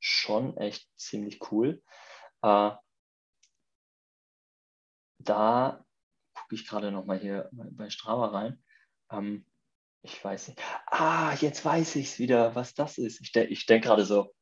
[0.00, 1.82] schon echt ziemlich cool.
[2.42, 2.70] Äh,
[5.18, 5.84] da
[6.34, 8.62] gucke ich gerade noch mal hier bei Strava rein.
[9.10, 9.46] Ähm,
[10.02, 10.60] ich weiß nicht.
[10.86, 13.20] Ah, jetzt weiß ich es wieder, was das ist.
[13.20, 14.34] Ich, de ich denke gerade so,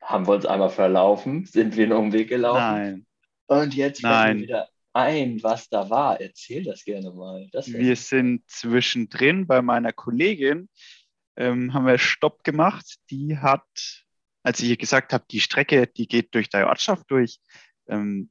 [0.00, 1.44] haben wir uns einmal verlaufen?
[1.44, 2.60] Sind wir einen Umweg gelaufen?
[2.60, 3.06] Nein.
[3.46, 4.40] Und jetzt Nein.
[4.40, 6.18] wieder ein, was da war.
[6.20, 7.48] Erzähl das gerne mal.
[7.52, 10.70] Das wir sind zwischendrin bei meiner Kollegin,
[11.36, 12.96] ähm, haben wir Stopp gemacht.
[13.10, 13.66] Die hat,
[14.42, 17.40] als ich ihr gesagt habe, die Strecke, die geht durch deine Ortschaft durch.
[17.88, 18.30] Ähm,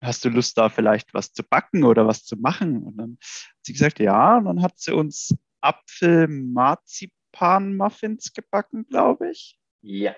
[0.00, 2.84] hast du Lust, da vielleicht was zu backen oder was zu machen?
[2.84, 4.38] Und dann hat sie gesagt, ja.
[4.38, 9.58] Und dann hat sie uns Apfel-Marzipan-Muffins gebacken, glaube ich.
[9.82, 10.14] Ja.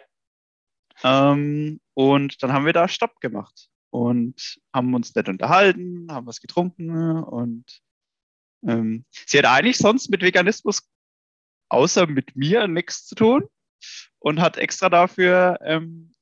[1.02, 6.40] Ähm, und dann haben wir da Stopp gemacht und haben uns nett unterhalten, haben was
[6.40, 7.64] getrunken und
[8.66, 10.88] ähm, sie hat eigentlich sonst mit Veganismus
[11.68, 13.48] außer mit mir nichts zu tun
[14.18, 16.12] und hat extra dafür ähm,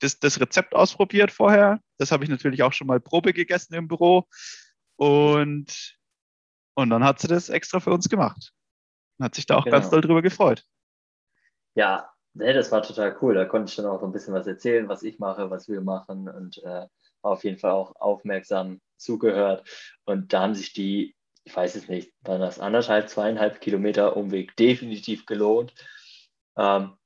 [0.00, 1.80] das, das Rezept ausprobiert vorher.
[1.98, 4.26] Das habe ich natürlich auch schon mal Probe gegessen im Büro
[4.96, 5.98] und,
[6.74, 8.52] und dann hat sie das extra für uns gemacht.
[9.20, 9.78] Hat sich da auch genau.
[9.78, 10.64] ganz doll drüber gefreut.
[11.74, 13.34] Ja, nee, das war total cool.
[13.34, 15.80] Da konnte ich dann auch so ein bisschen was erzählen, was ich mache, was wir
[15.80, 16.86] machen und äh,
[17.26, 19.68] auf jeden Fall auch aufmerksam zugehört.
[20.04, 24.56] Und da haben sich die, ich weiß es nicht, waren das anderthalb, zweieinhalb Kilometer Umweg
[24.56, 25.74] definitiv gelohnt.
[26.56, 26.96] Ähm,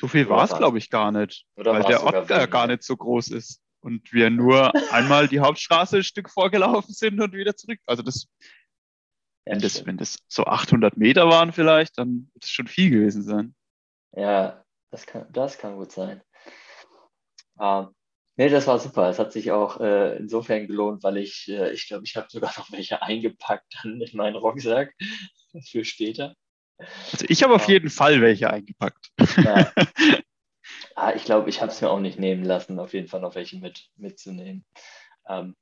[0.00, 2.96] so viel war es, glaube ich, gar nicht, weil der Ort gar, gar nicht so
[2.96, 7.80] groß ist und wir nur einmal die Hauptstraße ein Stück vorgelaufen sind und wieder zurück.
[7.86, 8.26] Also das,
[9.46, 12.90] ja, wenn, das wenn das so 800 Meter waren vielleicht, dann wird es schon viel
[12.90, 13.54] gewesen sein.
[14.12, 16.22] Ja, das kann, das kann gut sein.
[17.60, 17.94] Ähm,
[18.40, 19.10] nee, das war super.
[19.10, 22.50] Es hat sich auch äh, insofern gelohnt, weil ich, äh, ich glaube, ich habe sogar
[22.56, 24.94] noch welche eingepackt dann in meinen Rucksack
[25.70, 26.34] für später.
[26.78, 29.10] Also ich habe auf jeden Fall welche eingepackt.
[29.36, 29.70] Ja.
[30.94, 33.34] ah, ich glaube, ich habe es mir auch nicht nehmen lassen, auf jeden Fall noch
[33.34, 34.64] welche mit, mitzunehmen.
[35.28, 35.54] Ähm,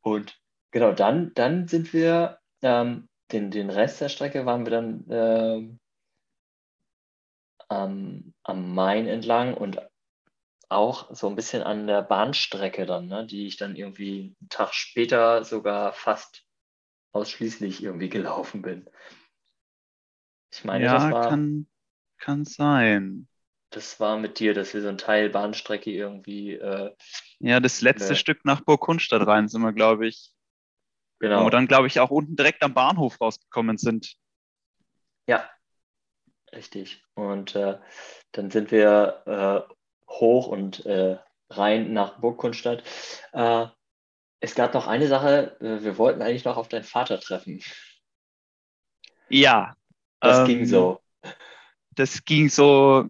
[0.00, 0.36] und
[0.72, 5.78] genau, dann, dann sind wir, ähm, den, den Rest der Strecke waren wir dann äh,
[7.68, 9.80] am, am Main entlang und
[10.74, 14.74] auch so ein bisschen an der Bahnstrecke dann, ne, die ich dann irgendwie einen Tag
[14.74, 16.44] später sogar fast
[17.12, 18.88] ausschließlich irgendwie gelaufen bin.
[20.52, 21.66] Ich meine, ja, das war, kann,
[22.18, 23.28] kann sein.
[23.70, 26.54] Das war mit dir, dass wir so ein Teil Bahnstrecke irgendwie.
[26.54, 26.94] Äh,
[27.38, 30.30] ja, das letzte äh, Stück nach Burg Kunstadt rein sind wir, glaube ich.
[31.20, 31.40] Genau.
[31.40, 34.16] Wo wir dann, glaube ich, auch unten direkt am Bahnhof rausgekommen sind.
[35.26, 35.48] Ja,
[36.52, 37.02] richtig.
[37.14, 37.78] Und äh,
[38.32, 39.22] dann sind wir
[39.68, 39.74] äh,
[40.20, 41.18] hoch und äh,
[41.50, 42.82] rein nach Burg Kunstadt.
[43.32, 43.66] Äh,
[44.40, 47.62] es gab noch eine Sache, wir wollten eigentlich noch auf deinen Vater treffen.
[49.28, 49.76] Ja,
[50.20, 51.00] das ähm, ging so.
[51.94, 53.06] Das ging so,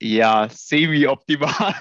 [0.00, 1.74] ja, semi-optimal.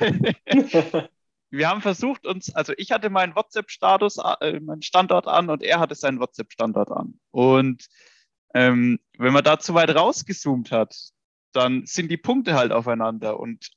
[1.50, 5.80] wir haben versucht uns, also ich hatte meinen WhatsApp-Status, äh, meinen Standort an und er
[5.80, 7.20] hatte seinen WhatsApp-Standort an.
[7.32, 7.88] Und
[8.54, 10.96] ähm, wenn man da zu weit rausgezoomt hat,
[11.52, 13.40] dann sind die Punkte halt aufeinander.
[13.40, 13.72] Und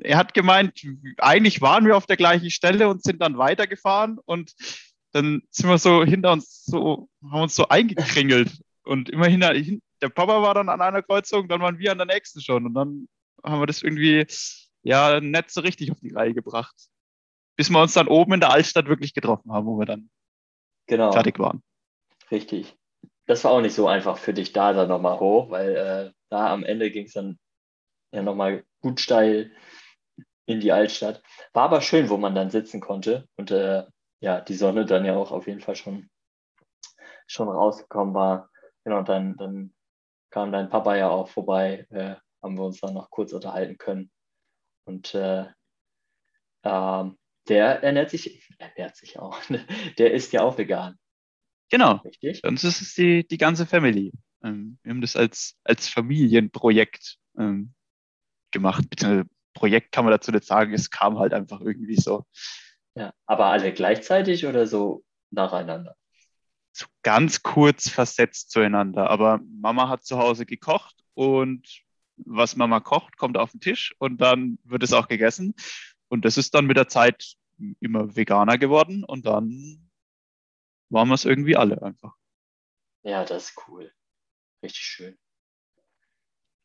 [0.00, 0.80] er hat gemeint,
[1.18, 4.54] eigentlich waren wir auf der gleichen Stelle und sind dann weitergefahren und
[5.12, 8.50] dann sind wir so hinter uns so, haben uns so eingekringelt
[8.84, 12.06] und immer hinter, der Papa war dann an einer Kreuzung, dann waren wir an der
[12.06, 12.66] nächsten schon.
[12.66, 13.08] Und dann
[13.42, 14.26] haben wir das irgendwie
[14.82, 16.74] ja nicht so richtig auf die Reihe gebracht.
[17.56, 20.10] Bis wir uns dann oben in der Altstadt wirklich getroffen haben, wo wir dann
[20.86, 21.12] genau.
[21.12, 21.62] fertig waren.
[22.30, 22.76] Richtig.
[23.26, 26.52] Das war auch nicht so einfach für dich da dann nochmal hoch, weil äh, da
[26.52, 27.38] am Ende ging es dann
[28.12, 29.52] ja nochmal gut steil
[30.46, 31.22] in die Altstadt.
[31.52, 33.84] War aber schön, wo man dann sitzen konnte und äh,
[34.20, 36.08] ja, die Sonne dann ja auch auf jeden Fall schon,
[37.26, 38.50] schon rausgekommen war.
[38.84, 39.74] Genau, dann, dann
[40.30, 44.10] kam dein Papa ja auch vorbei, äh, haben wir uns dann noch kurz unterhalten können.
[44.86, 45.46] Und äh,
[46.64, 49.38] ähm, der ernährt sich, ernährt sich auch,
[49.98, 50.98] der ist ja auch vegan.
[51.70, 51.96] Genau.
[52.04, 52.42] Richtig?
[52.42, 54.12] Bei uns ist es die, die ganze Family.
[54.42, 57.74] Ähm, wir haben das als, als Familienprojekt ähm,
[58.50, 58.88] gemacht.
[58.88, 62.24] Beziehungsweise Projekt kann man dazu nicht sagen, es kam halt einfach irgendwie so.
[62.94, 65.96] Ja, aber alle gleichzeitig oder so nacheinander?
[66.76, 69.08] so ganz kurz versetzt zueinander.
[69.08, 71.82] Aber Mama hat zu Hause gekocht und
[72.16, 75.54] was Mama kocht, kommt auf den Tisch und dann wird es auch gegessen.
[76.08, 77.34] Und das ist dann mit der Zeit
[77.80, 79.90] immer veganer geworden und dann
[80.90, 82.14] waren wir es irgendwie alle einfach.
[83.02, 83.92] Ja, das ist cool.
[84.62, 85.18] Richtig schön.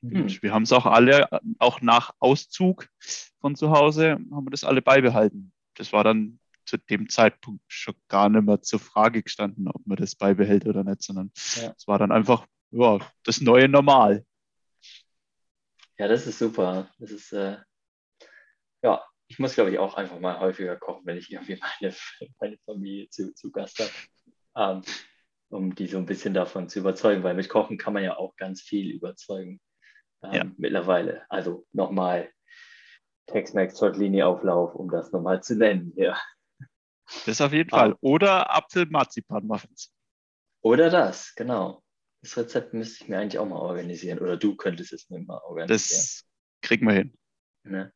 [0.01, 0.27] Hm.
[0.41, 2.88] Wir haben es auch alle, auch nach Auszug
[3.41, 5.51] von zu Hause, haben wir das alle beibehalten.
[5.75, 9.97] Das war dann zu dem Zeitpunkt schon gar nicht mehr zur Frage gestanden, ob man
[9.97, 11.73] das beibehält oder nicht, sondern ja.
[11.75, 14.23] es war dann einfach ja, das neue Normal.
[15.97, 16.89] Ja, das ist super.
[16.99, 17.57] Das ist, äh,
[18.83, 21.95] ja, ich muss, glaube ich, auch einfach mal häufiger kochen, wenn ich irgendwie meine,
[22.39, 23.91] meine Familie zu, zu Gast habe,
[24.55, 24.81] ähm,
[25.49, 28.35] um die so ein bisschen davon zu überzeugen, weil mit Kochen kann man ja auch
[28.35, 29.59] ganz viel überzeugen
[30.23, 30.45] ähm, ja.
[30.58, 31.23] mittlerweile.
[31.29, 32.29] Also nochmal
[33.27, 35.93] Tex-Mex Tortellini-Auflauf, um das nochmal zu nennen.
[35.95, 36.19] Ja.
[37.25, 37.69] Das auf jeden.
[37.69, 37.95] Fall.
[38.01, 39.91] Oder Apfel-Marzipan-Muffins.
[40.62, 41.84] Oder das, genau.
[42.21, 44.19] Das Rezept müsste ich mir eigentlich auch mal organisieren.
[44.19, 45.67] Oder du könntest es mir mal organisieren.
[45.69, 46.25] Das
[46.62, 47.17] kriegen wir hin.
[47.63, 47.93] Ne?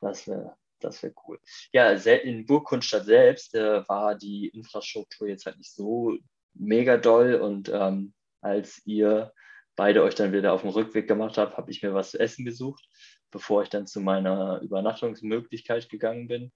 [0.00, 1.40] Das wäre das wär cool.
[1.72, 6.16] Ja, in Burgkunstadt selbst äh, war die Infrastruktur jetzt halt nicht so
[6.52, 7.36] mega doll.
[7.36, 9.32] Und ähm, als ihr
[9.76, 12.44] beide euch dann wieder auf den Rückweg gemacht habt, habe ich mir was zu essen
[12.44, 12.88] gesucht,
[13.30, 16.52] bevor ich dann zu meiner Übernachtungsmöglichkeit gegangen bin.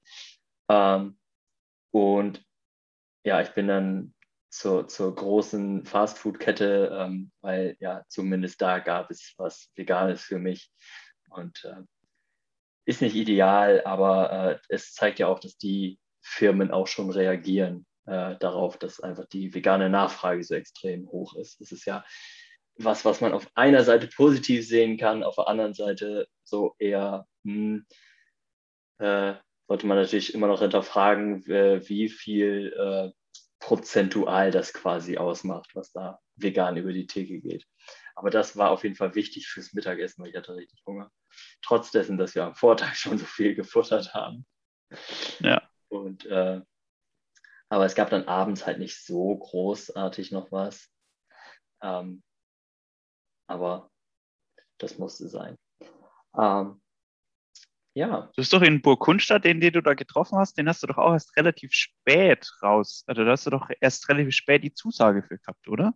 [0.68, 1.18] Ähm,
[1.90, 2.44] und
[3.24, 4.14] ja, ich bin dann
[4.50, 10.70] zur, zur großen Fastfood-Kette, ähm, weil ja, zumindest da gab es was Veganes für mich.
[11.30, 11.82] Und äh,
[12.86, 17.86] ist nicht ideal, aber äh, es zeigt ja auch, dass die Firmen auch schon reagieren
[18.06, 21.60] äh, darauf, dass einfach die vegane Nachfrage so extrem hoch ist.
[21.60, 22.04] Es ist ja
[22.78, 27.26] was, was man auf einer Seite positiv sehen kann, auf der anderen Seite so eher,
[27.44, 27.86] hm,
[28.98, 29.34] äh,
[29.66, 33.12] sollte man natürlich immer noch hinterfragen, äh, wie viel äh,
[33.58, 37.66] prozentual das quasi ausmacht, was da vegan über die Theke geht.
[38.14, 41.10] Aber das war auf jeden Fall wichtig fürs Mittagessen, weil ich hatte richtig Hunger.
[41.62, 44.46] Trotz dessen, dass wir am Vortag schon so viel gefuttert haben.
[45.40, 45.62] Ja.
[45.88, 46.60] Und äh,
[47.68, 50.90] aber es gab dann abends halt nicht so großartig noch was.
[51.82, 52.22] Ähm,
[53.48, 53.90] aber
[54.78, 55.56] das musste sein.
[56.38, 56.80] Ähm,
[57.94, 58.30] ja.
[58.36, 60.86] Du hast doch in Burg Kunstadt, den, den du da getroffen hast, den hast du
[60.86, 63.02] doch auch erst relativ spät raus.
[63.08, 65.94] Also da hast du doch erst relativ spät die Zusage für gehabt, oder?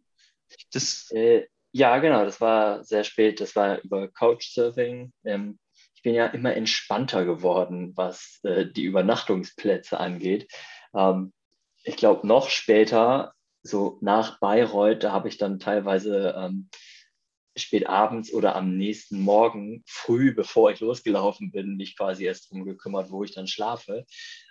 [0.73, 3.41] Das äh, ja, genau, das war sehr spät.
[3.41, 5.13] Das war über Couchsurfing.
[5.25, 5.59] Ähm,
[5.95, 10.53] ich bin ja immer entspannter geworden, was äh, die Übernachtungsplätze angeht.
[10.95, 11.33] Ähm,
[11.85, 16.69] ich glaube, noch später, so nach Bayreuth, da habe ich dann teilweise ähm,
[17.57, 22.65] spät abends oder am nächsten Morgen früh, bevor ich losgelaufen bin, mich quasi erst darum
[22.65, 24.07] gekümmert, wo ich dann schlafe.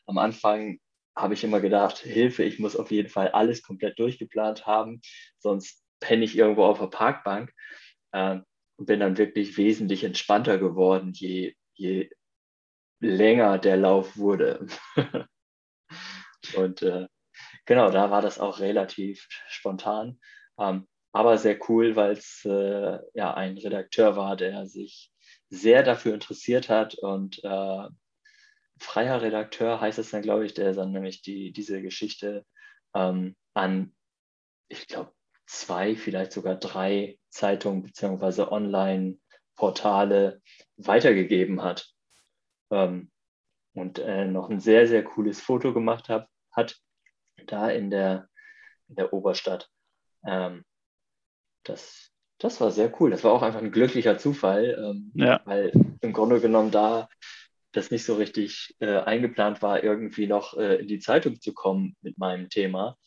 [0.06, 0.80] Am Anfang
[1.16, 5.02] habe ich immer gedacht, Hilfe, ich muss auf jeden Fall alles komplett durchgeplant haben,
[5.40, 7.54] sonst penne ich irgendwo auf der Parkbank.
[8.12, 8.40] Äh,
[8.82, 12.10] und bin dann wirklich wesentlich entspannter geworden, je, je
[13.00, 14.66] länger der Lauf wurde.
[16.56, 17.08] und äh,
[17.66, 20.20] genau, da war das auch relativ spontan.
[20.58, 25.12] Ähm, aber sehr cool, weil es äh, ja ein Redakteur war, der sich
[25.50, 27.88] sehr dafür interessiert hat und äh,
[28.80, 32.46] freier Redakteur heißt es dann, glaube ich, der dann nämlich die, diese Geschichte
[32.94, 33.94] ähm, an,
[34.68, 35.14] ich glaube,
[35.46, 38.44] zwei, vielleicht sogar drei Zeitungen bzw.
[38.44, 40.42] Online-Portale
[40.78, 41.90] weitergegeben hat.
[42.72, 43.12] Ähm,
[43.74, 46.78] und äh, noch ein sehr, sehr cooles Foto gemacht hab, hat,
[47.46, 48.28] da in der,
[48.90, 49.70] in der Oberstadt.
[50.26, 50.66] Ähm,
[51.64, 53.12] das, das war sehr cool.
[53.12, 55.42] Das war auch einfach ein glücklicher Zufall, ähm, ja.
[55.46, 55.72] weil
[56.02, 57.10] im Grunde genommen da
[57.72, 61.96] das nicht so richtig äh, eingeplant war, irgendwie noch äh, in die Zeitung zu kommen
[62.02, 62.98] mit meinem Thema.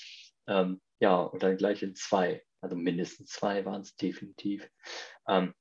[0.46, 2.42] Ähm, ja, und dann gleich in zwei.
[2.60, 4.68] Also mindestens zwei waren es definitiv.
[5.28, 5.52] Ähm,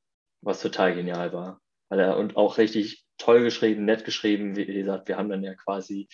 [0.42, 1.62] was total genial war.
[1.90, 4.56] Weil er, und auch richtig toll geschrieben, nett geschrieben.
[4.56, 6.08] Wie gesagt, wir haben dann ja quasi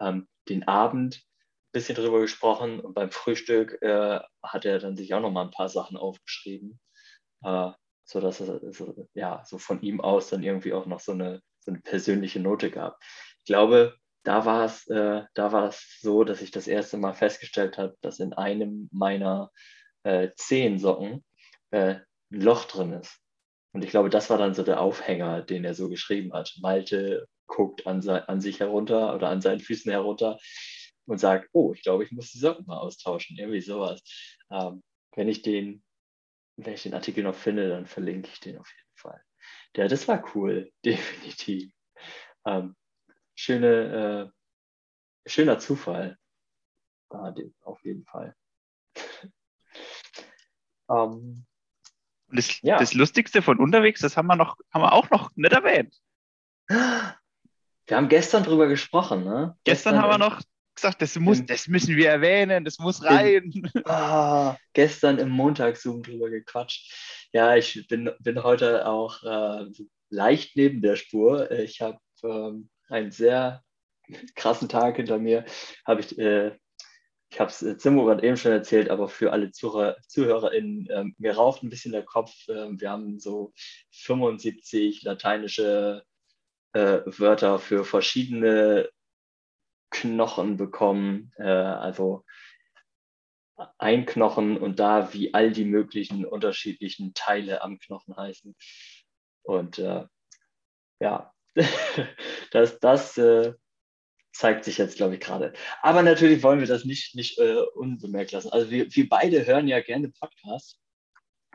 [0.00, 1.22] ähm, den Abend
[1.72, 5.50] bisschen drüber gesprochen und beim Frühstück äh, hat er dann sich auch noch mal ein
[5.50, 6.78] paar Sachen aufgeschrieben,
[7.42, 7.70] äh,
[8.04, 11.70] sodass es so, ja, so von ihm aus dann irgendwie auch noch so eine, so
[11.70, 12.98] eine persönliche Note gab.
[13.38, 17.14] Ich glaube, da war es äh, da war es so, dass ich das erste Mal
[17.14, 19.50] festgestellt habe, dass in einem meiner
[20.04, 21.24] äh, Zehensocken
[21.70, 21.96] äh,
[22.30, 23.18] ein Loch drin ist.
[23.72, 26.54] Und ich glaube, das war dann so der Aufhänger, den er so geschrieben hat.
[26.60, 30.38] Malte guckt an, an sich herunter oder an seinen Füßen herunter
[31.06, 34.02] und sagt, oh, ich glaube, ich muss die Socken mal austauschen, irgendwie sowas.
[34.50, 34.82] Ähm,
[35.14, 35.82] wenn ich den,
[36.56, 39.22] wenn ich den Artikel noch finde, dann verlinke ich den auf jeden Fall.
[39.76, 41.72] Der, das war cool, definitiv.
[42.46, 42.76] Ähm,
[43.34, 44.32] schöne,
[45.26, 46.18] äh, schöner Zufall.
[47.10, 48.34] Ah, auf jeden Fall.
[50.90, 51.44] ähm,
[52.28, 52.78] das, ja.
[52.78, 55.94] das Lustigste von unterwegs, das haben wir noch, haben wir auch noch nicht erwähnt.
[57.84, 59.58] Wir haben gestern drüber gesprochen, ne?
[59.64, 60.40] Gestern, gestern haben wir noch
[60.74, 63.70] gesagt, das, muss, das müssen wir erwähnen, das muss rein.
[63.84, 66.92] Ah, gestern im Montagszoom drüber gequatscht.
[67.32, 69.70] Ja, ich bin, bin heute auch äh,
[70.08, 71.50] leicht neben der Spur.
[71.50, 73.62] Ich habe ähm, einen sehr
[74.34, 75.44] krassen Tag hinter mir.
[75.86, 76.52] Habe ich, äh,
[77.30, 81.34] ich habe es Zimmer gerade eben schon erzählt, aber für alle Zuhörer, ZuhörerInnen, äh, mir
[81.34, 82.32] raucht ein bisschen der Kopf.
[82.48, 83.52] Ähm, wir haben so
[83.90, 86.04] 75 lateinische
[86.74, 88.88] äh, Wörter für verschiedene
[89.92, 92.24] Knochen bekommen, äh, also
[93.78, 98.56] ein Knochen und da wie all die möglichen unterschiedlichen Teile am Knochen heißen.
[99.42, 100.04] Und äh,
[101.00, 101.32] ja,
[102.50, 103.54] das, das äh,
[104.32, 105.52] zeigt sich jetzt, glaube ich, gerade.
[105.82, 108.50] Aber natürlich wollen wir das nicht, nicht äh, unbemerkt lassen.
[108.50, 110.78] Also wir, wir beide hören ja gerne Podcasts.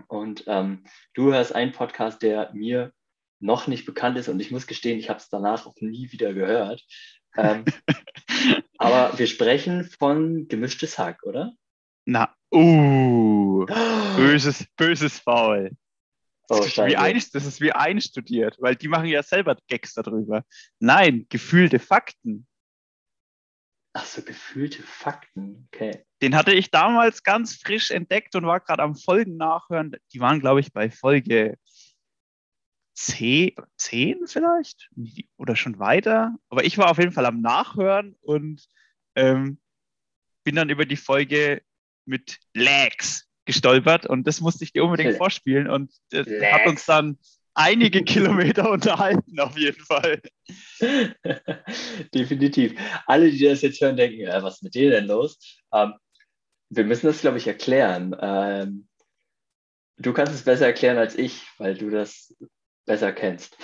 [0.07, 0.85] Und ähm,
[1.15, 2.93] du hörst einen Podcast, der mir
[3.39, 4.29] noch nicht bekannt ist.
[4.29, 6.85] Und ich muss gestehen, ich habe es danach auch nie wieder gehört.
[7.37, 7.65] Ähm,
[8.77, 11.53] aber wir sprechen von gemischtes Hack, oder?
[12.05, 13.65] Na, uh,
[14.17, 15.71] böses, böses Faul.
[16.47, 19.93] Das, oh, ist wie ein, das ist wie einstudiert, weil die machen ja selber Gags
[19.93, 20.43] darüber.
[20.79, 22.47] Nein, gefühlte Fakten.
[23.93, 26.05] Ach so, gefühlte Fakten, okay.
[26.21, 29.95] Den hatte ich damals ganz frisch entdeckt und war gerade am Folgen nachhören.
[30.13, 31.57] Die waren, glaube ich, bei Folge
[32.97, 34.89] 10, 10 vielleicht
[35.37, 36.35] oder schon weiter.
[36.49, 38.67] Aber ich war auf jeden Fall am Nachhören und
[39.15, 39.59] ähm,
[40.43, 41.61] bin dann über die Folge
[42.05, 47.19] mit Legs gestolpert und das musste ich dir unbedingt vorspielen und das hat uns dann
[47.53, 50.19] einige Kilometer unterhalten, auf jeden Fall.
[52.15, 52.79] Definitiv.
[53.05, 55.37] Alle, die das jetzt hören, denken, ja, was ist mit dir denn los?
[55.71, 55.93] Ähm,
[56.69, 58.15] wir müssen das, glaube ich, erklären.
[58.19, 58.87] Ähm,
[59.97, 62.33] du kannst es besser erklären als ich, weil du das
[62.87, 63.55] besser kennst.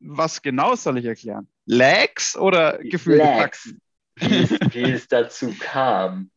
[0.00, 1.48] Was genau soll ich erklären?
[1.66, 3.18] Lags oder Gefühle?
[3.18, 3.74] Lags.
[4.16, 6.30] Wie es, wie es dazu kam.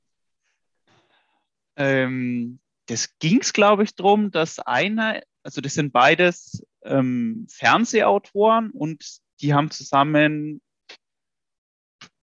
[1.77, 8.71] Ähm, das ging es, glaube ich, darum, dass einer, also das sind beides ähm, Fernsehautoren
[8.71, 10.61] und die haben zusammen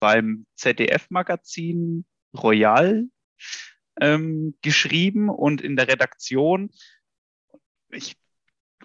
[0.01, 2.05] beim ZDF-Magazin
[2.37, 3.05] Royal
[4.01, 6.71] ähm, geschrieben und in der Redaktion,
[7.91, 8.17] ich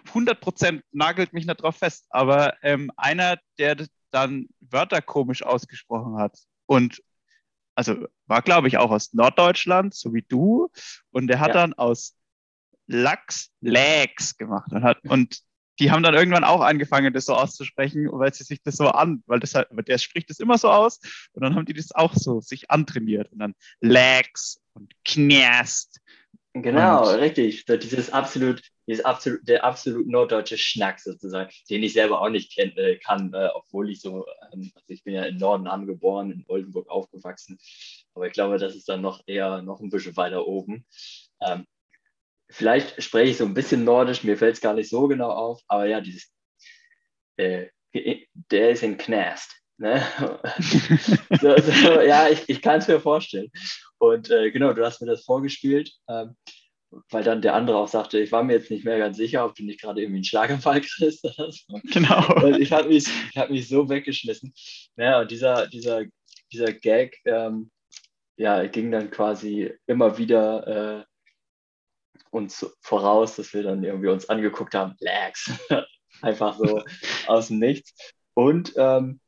[0.08, 3.76] 100 Prozent nagelt mich nicht drauf fest, aber ähm, einer, der
[4.10, 7.02] dann Wörter komisch ausgesprochen hat und
[7.74, 10.70] also war, glaube ich, auch aus Norddeutschland, so wie du.
[11.10, 11.54] Und der hat ja.
[11.54, 12.16] dann aus
[12.86, 15.40] Lachs Lags gemacht und, hat, und
[15.80, 19.22] die haben dann irgendwann auch angefangen, das so auszusprechen, weil sie sich das so an,
[19.26, 21.00] weil das halt, der spricht das immer so aus
[21.32, 26.00] und dann haben die das auch so sich antrainiert und dann Lags und Knast.
[26.56, 27.64] Genau, und, richtig.
[27.66, 32.54] So dieses absolut, dieses absolut, der absolut norddeutsche Schnack sozusagen, den ich selber auch nicht
[32.54, 36.30] kenn, äh, kann, äh, obwohl ich so, ähm, also ich bin ja in Norden geboren,
[36.30, 37.58] in Oldenburg aufgewachsen,
[38.14, 40.86] aber ich glaube, das ist dann noch eher noch ein bisschen weiter oben.
[41.40, 41.66] Ähm,
[42.50, 45.60] vielleicht spreche ich so ein bisschen nordisch, mir fällt es gar nicht so genau auf,
[45.66, 46.32] aber ja, dieses,
[47.36, 47.66] äh,
[48.50, 49.56] der ist in Knast.
[49.76, 50.02] Ne?
[51.40, 53.50] so, so, ja, ich, ich kann es mir vorstellen.
[54.10, 56.36] Und äh, genau, du hast mir das vorgespielt, ähm,
[57.10, 59.54] weil dann der andere auch sagte, ich war mir jetzt nicht mehr ganz sicher, ob
[59.54, 61.24] du nicht gerade irgendwie einen Schlaganfall kriegst.
[61.24, 61.80] Oder so.
[61.92, 62.34] Genau.
[62.42, 64.54] Und ich habe mich, hab mich so weggeschmissen.
[64.96, 66.04] Ja, und dieser, dieser,
[66.52, 67.70] dieser Gag ähm,
[68.36, 71.04] ja, ging dann quasi immer wieder äh,
[72.30, 75.52] uns voraus, dass wir dann irgendwie uns angeguckt haben, Lags,
[76.22, 76.82] einfach so
[77.26, 77.94] aus dem Nichts.
[78.34, 79.20] Und ähm,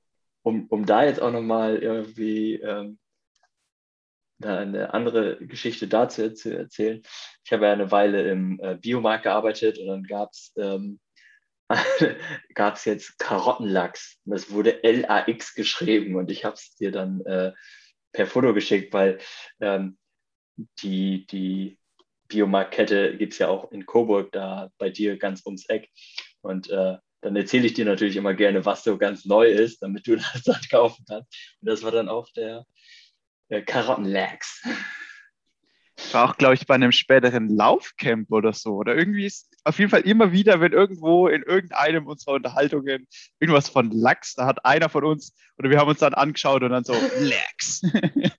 [0.43, 2.99] um, um da jetzt auch nochmal irgendwie ähm,
[4.43, 7.03] eine andere Geschichte dazu zu erzählen.
[7.45, 11.01] Ich habe ja eine Weile im äh, Biomarkt gearbeitet und dann gab es ähm,
[12.85, 14.19] jetzt Karottenlachs.
[14.25, 17.53] Das wurde L-A-X geschrieben und ich habe es dir dann äh,
[18.13, 19.19] per Foto geschickt, weil
[19.61, 19.99] ähm,
[20.83, 21.79] die, die
[22.29, 25.91] Biomarktkette gibt es ja auch in Coburg, da bei dir ganz ums Eck.
[26.41, 30.07] Und äh, dann erzähle ich dir natürlich immer gerne, was so ganz neu ist, damit
[30.07, 31.57] du das dann kaufen kannst.
[31.61, 32.65] Und das war dann auch der,
[33.51, 34.63] der Karottenlax.
[36.13, 38.75] War auch, glaube ich, bei einem späteren Laufcamp oder so.
[38.75, 43.09] Oder irgendwie ist auf jeden Fall immer wieder, wenn irgendwo in irgendeinem unserer Unterhaltungen
[43.41, 46.71] irgendwas von Lachs, da hat einer von uns, oder wir haben uns dann angeschaut und
[46.71, 47.81] dann so, Lachs.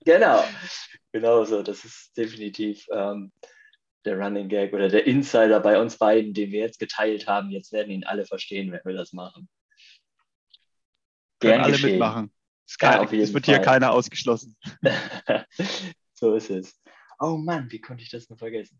[0.04, 0.44] genau,
[1.12, 1.62] genau so.
[1.62, 3.32] Das ist definitiv ähm,
[4.04, 7.50] der Running Gag oder der Insider bei uns beiden, den wir jetzt geteilt haben.
[7.50, 9.48] Jetzt werden ihn alle verstehen, wenn wir das machen.
[11.40, 11.90] Gern alle geschehen.
[11.90, 12.32] mitmachen.
[12.68, 13.54] Es, kann, ja, es wird Fall.
[13.54, 14.54] hier keiner ausgeschlossen.
[16.12, 16.78] so ist es.
[17.18, 18.78] Oh Mann, wie konnte ich das nur vergessen?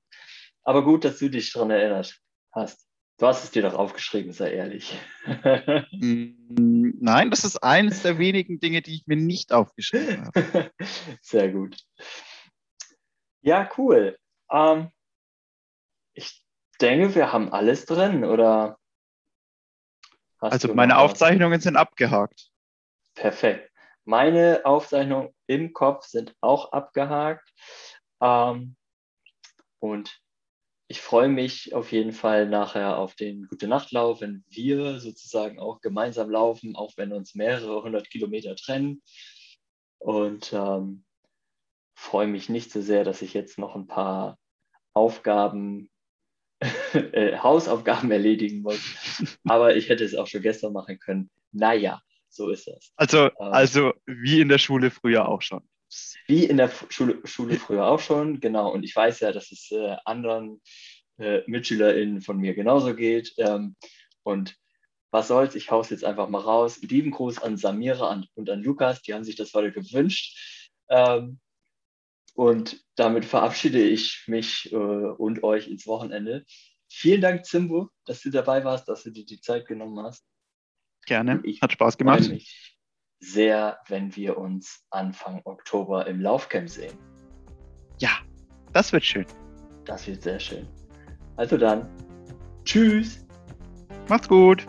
[0.63, 2.21] Aber gut, dass du dich daran erinnert
[2.53, 2.87] hast.
[3.17, 4.99] Du hast es dir doch aufgeschrieben, sei ehrlich.
[5.91, 10.71] Mm, nein, das ist eines der wenigen Dinge, die ich mir nicht aufgeschrieben habe.
[11.21, 11.77] Sehr gut.
[13.43, 14.17] Ja, cool.
[14.51, 14.91] Ähm,
[16.15, 16.45] ich
[16.81, 18.79] denke, wir haben alles drin, oder?
[20.39, 22.51] also meine Aufzeichnungen sind abgehakt.
[23.15, 23.71] Perfekt.
[24.09, 27.53] Meine Aufzeichnungen im Kopf sind auch abgehakt.
[28.23, 28.75] Ähm,
[29.81, 30.23] und
[30.87, 35.83] ich freue mich auf jeden Fall nachher auf den Gute Nachtlauf, wenn wir sozusagen auch
[35.83, 39.03] gemeinsam laufen, auch wenn uns mehrere hundert Kilometer trennen.
[39.99, 41.05] Und ähm,
[41.95, 44.39] freue mich nicht so sehr, dass ich jetzt noch ein paar
[44.95, 45.91] Aufgaben
[46.95, 48.81] äh, Hausaufgaben erledigen muss.
[49.45, 51.29] Aber ich hätte es auch schon gestern machen können.
[51.53, 52.93] Naja, so ist das.
[52.97, 55.63] Also, ähm, also wie in der Schule früher auch schon.
[56.27, 58.71] Wie in der Schule, Schule früher auch schon, genau.
[58.73, 60.61] Und ich weiß ja, dass es äh, anderen
[61.19, 63.33] äh, MitschülerInnen von mir genauso geht.
[63.39, 63.77] Ähm,
[64.23, 64.57] und
[65.11, 66.81] was soll's, ich hau's jetzt einfach mal raus.
[66.83, 70.69] Lieben Gruß an Samira und an Lukas, die haben sich das heute gewünscht.
[70.91, 71.41] Ähm,
[72.35, 76.45] und damit verabschiede ich mich äh, und euch ins Wochenende.
[76.89, 80.25] Vielen Dank, Zimbo, dass du dabei warst, dass du dir die Zeit genommen hast.
[81.09, 82.21] Gerne, ich hat Spaß gemacht.
[82.21, 82.79] freue mich
[83.21, 86.97] sehr, wenn wir uns Anfang Oktober im Laufcamp sehen.
[87.99, 88.11] Ja,
[88.73, 89.27] das wird schön.
[89.85, 90.69] Das wird sehr schön.
[91.37, 91.89] Also dann,
[92.65, 93.27] tschüss.
[94.09, 94.67] Macht's gut.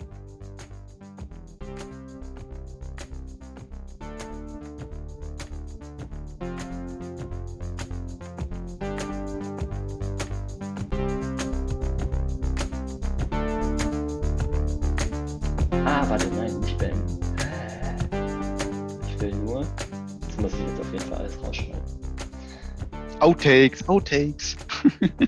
[23.29, 24.55] Outtakes, Outtakes.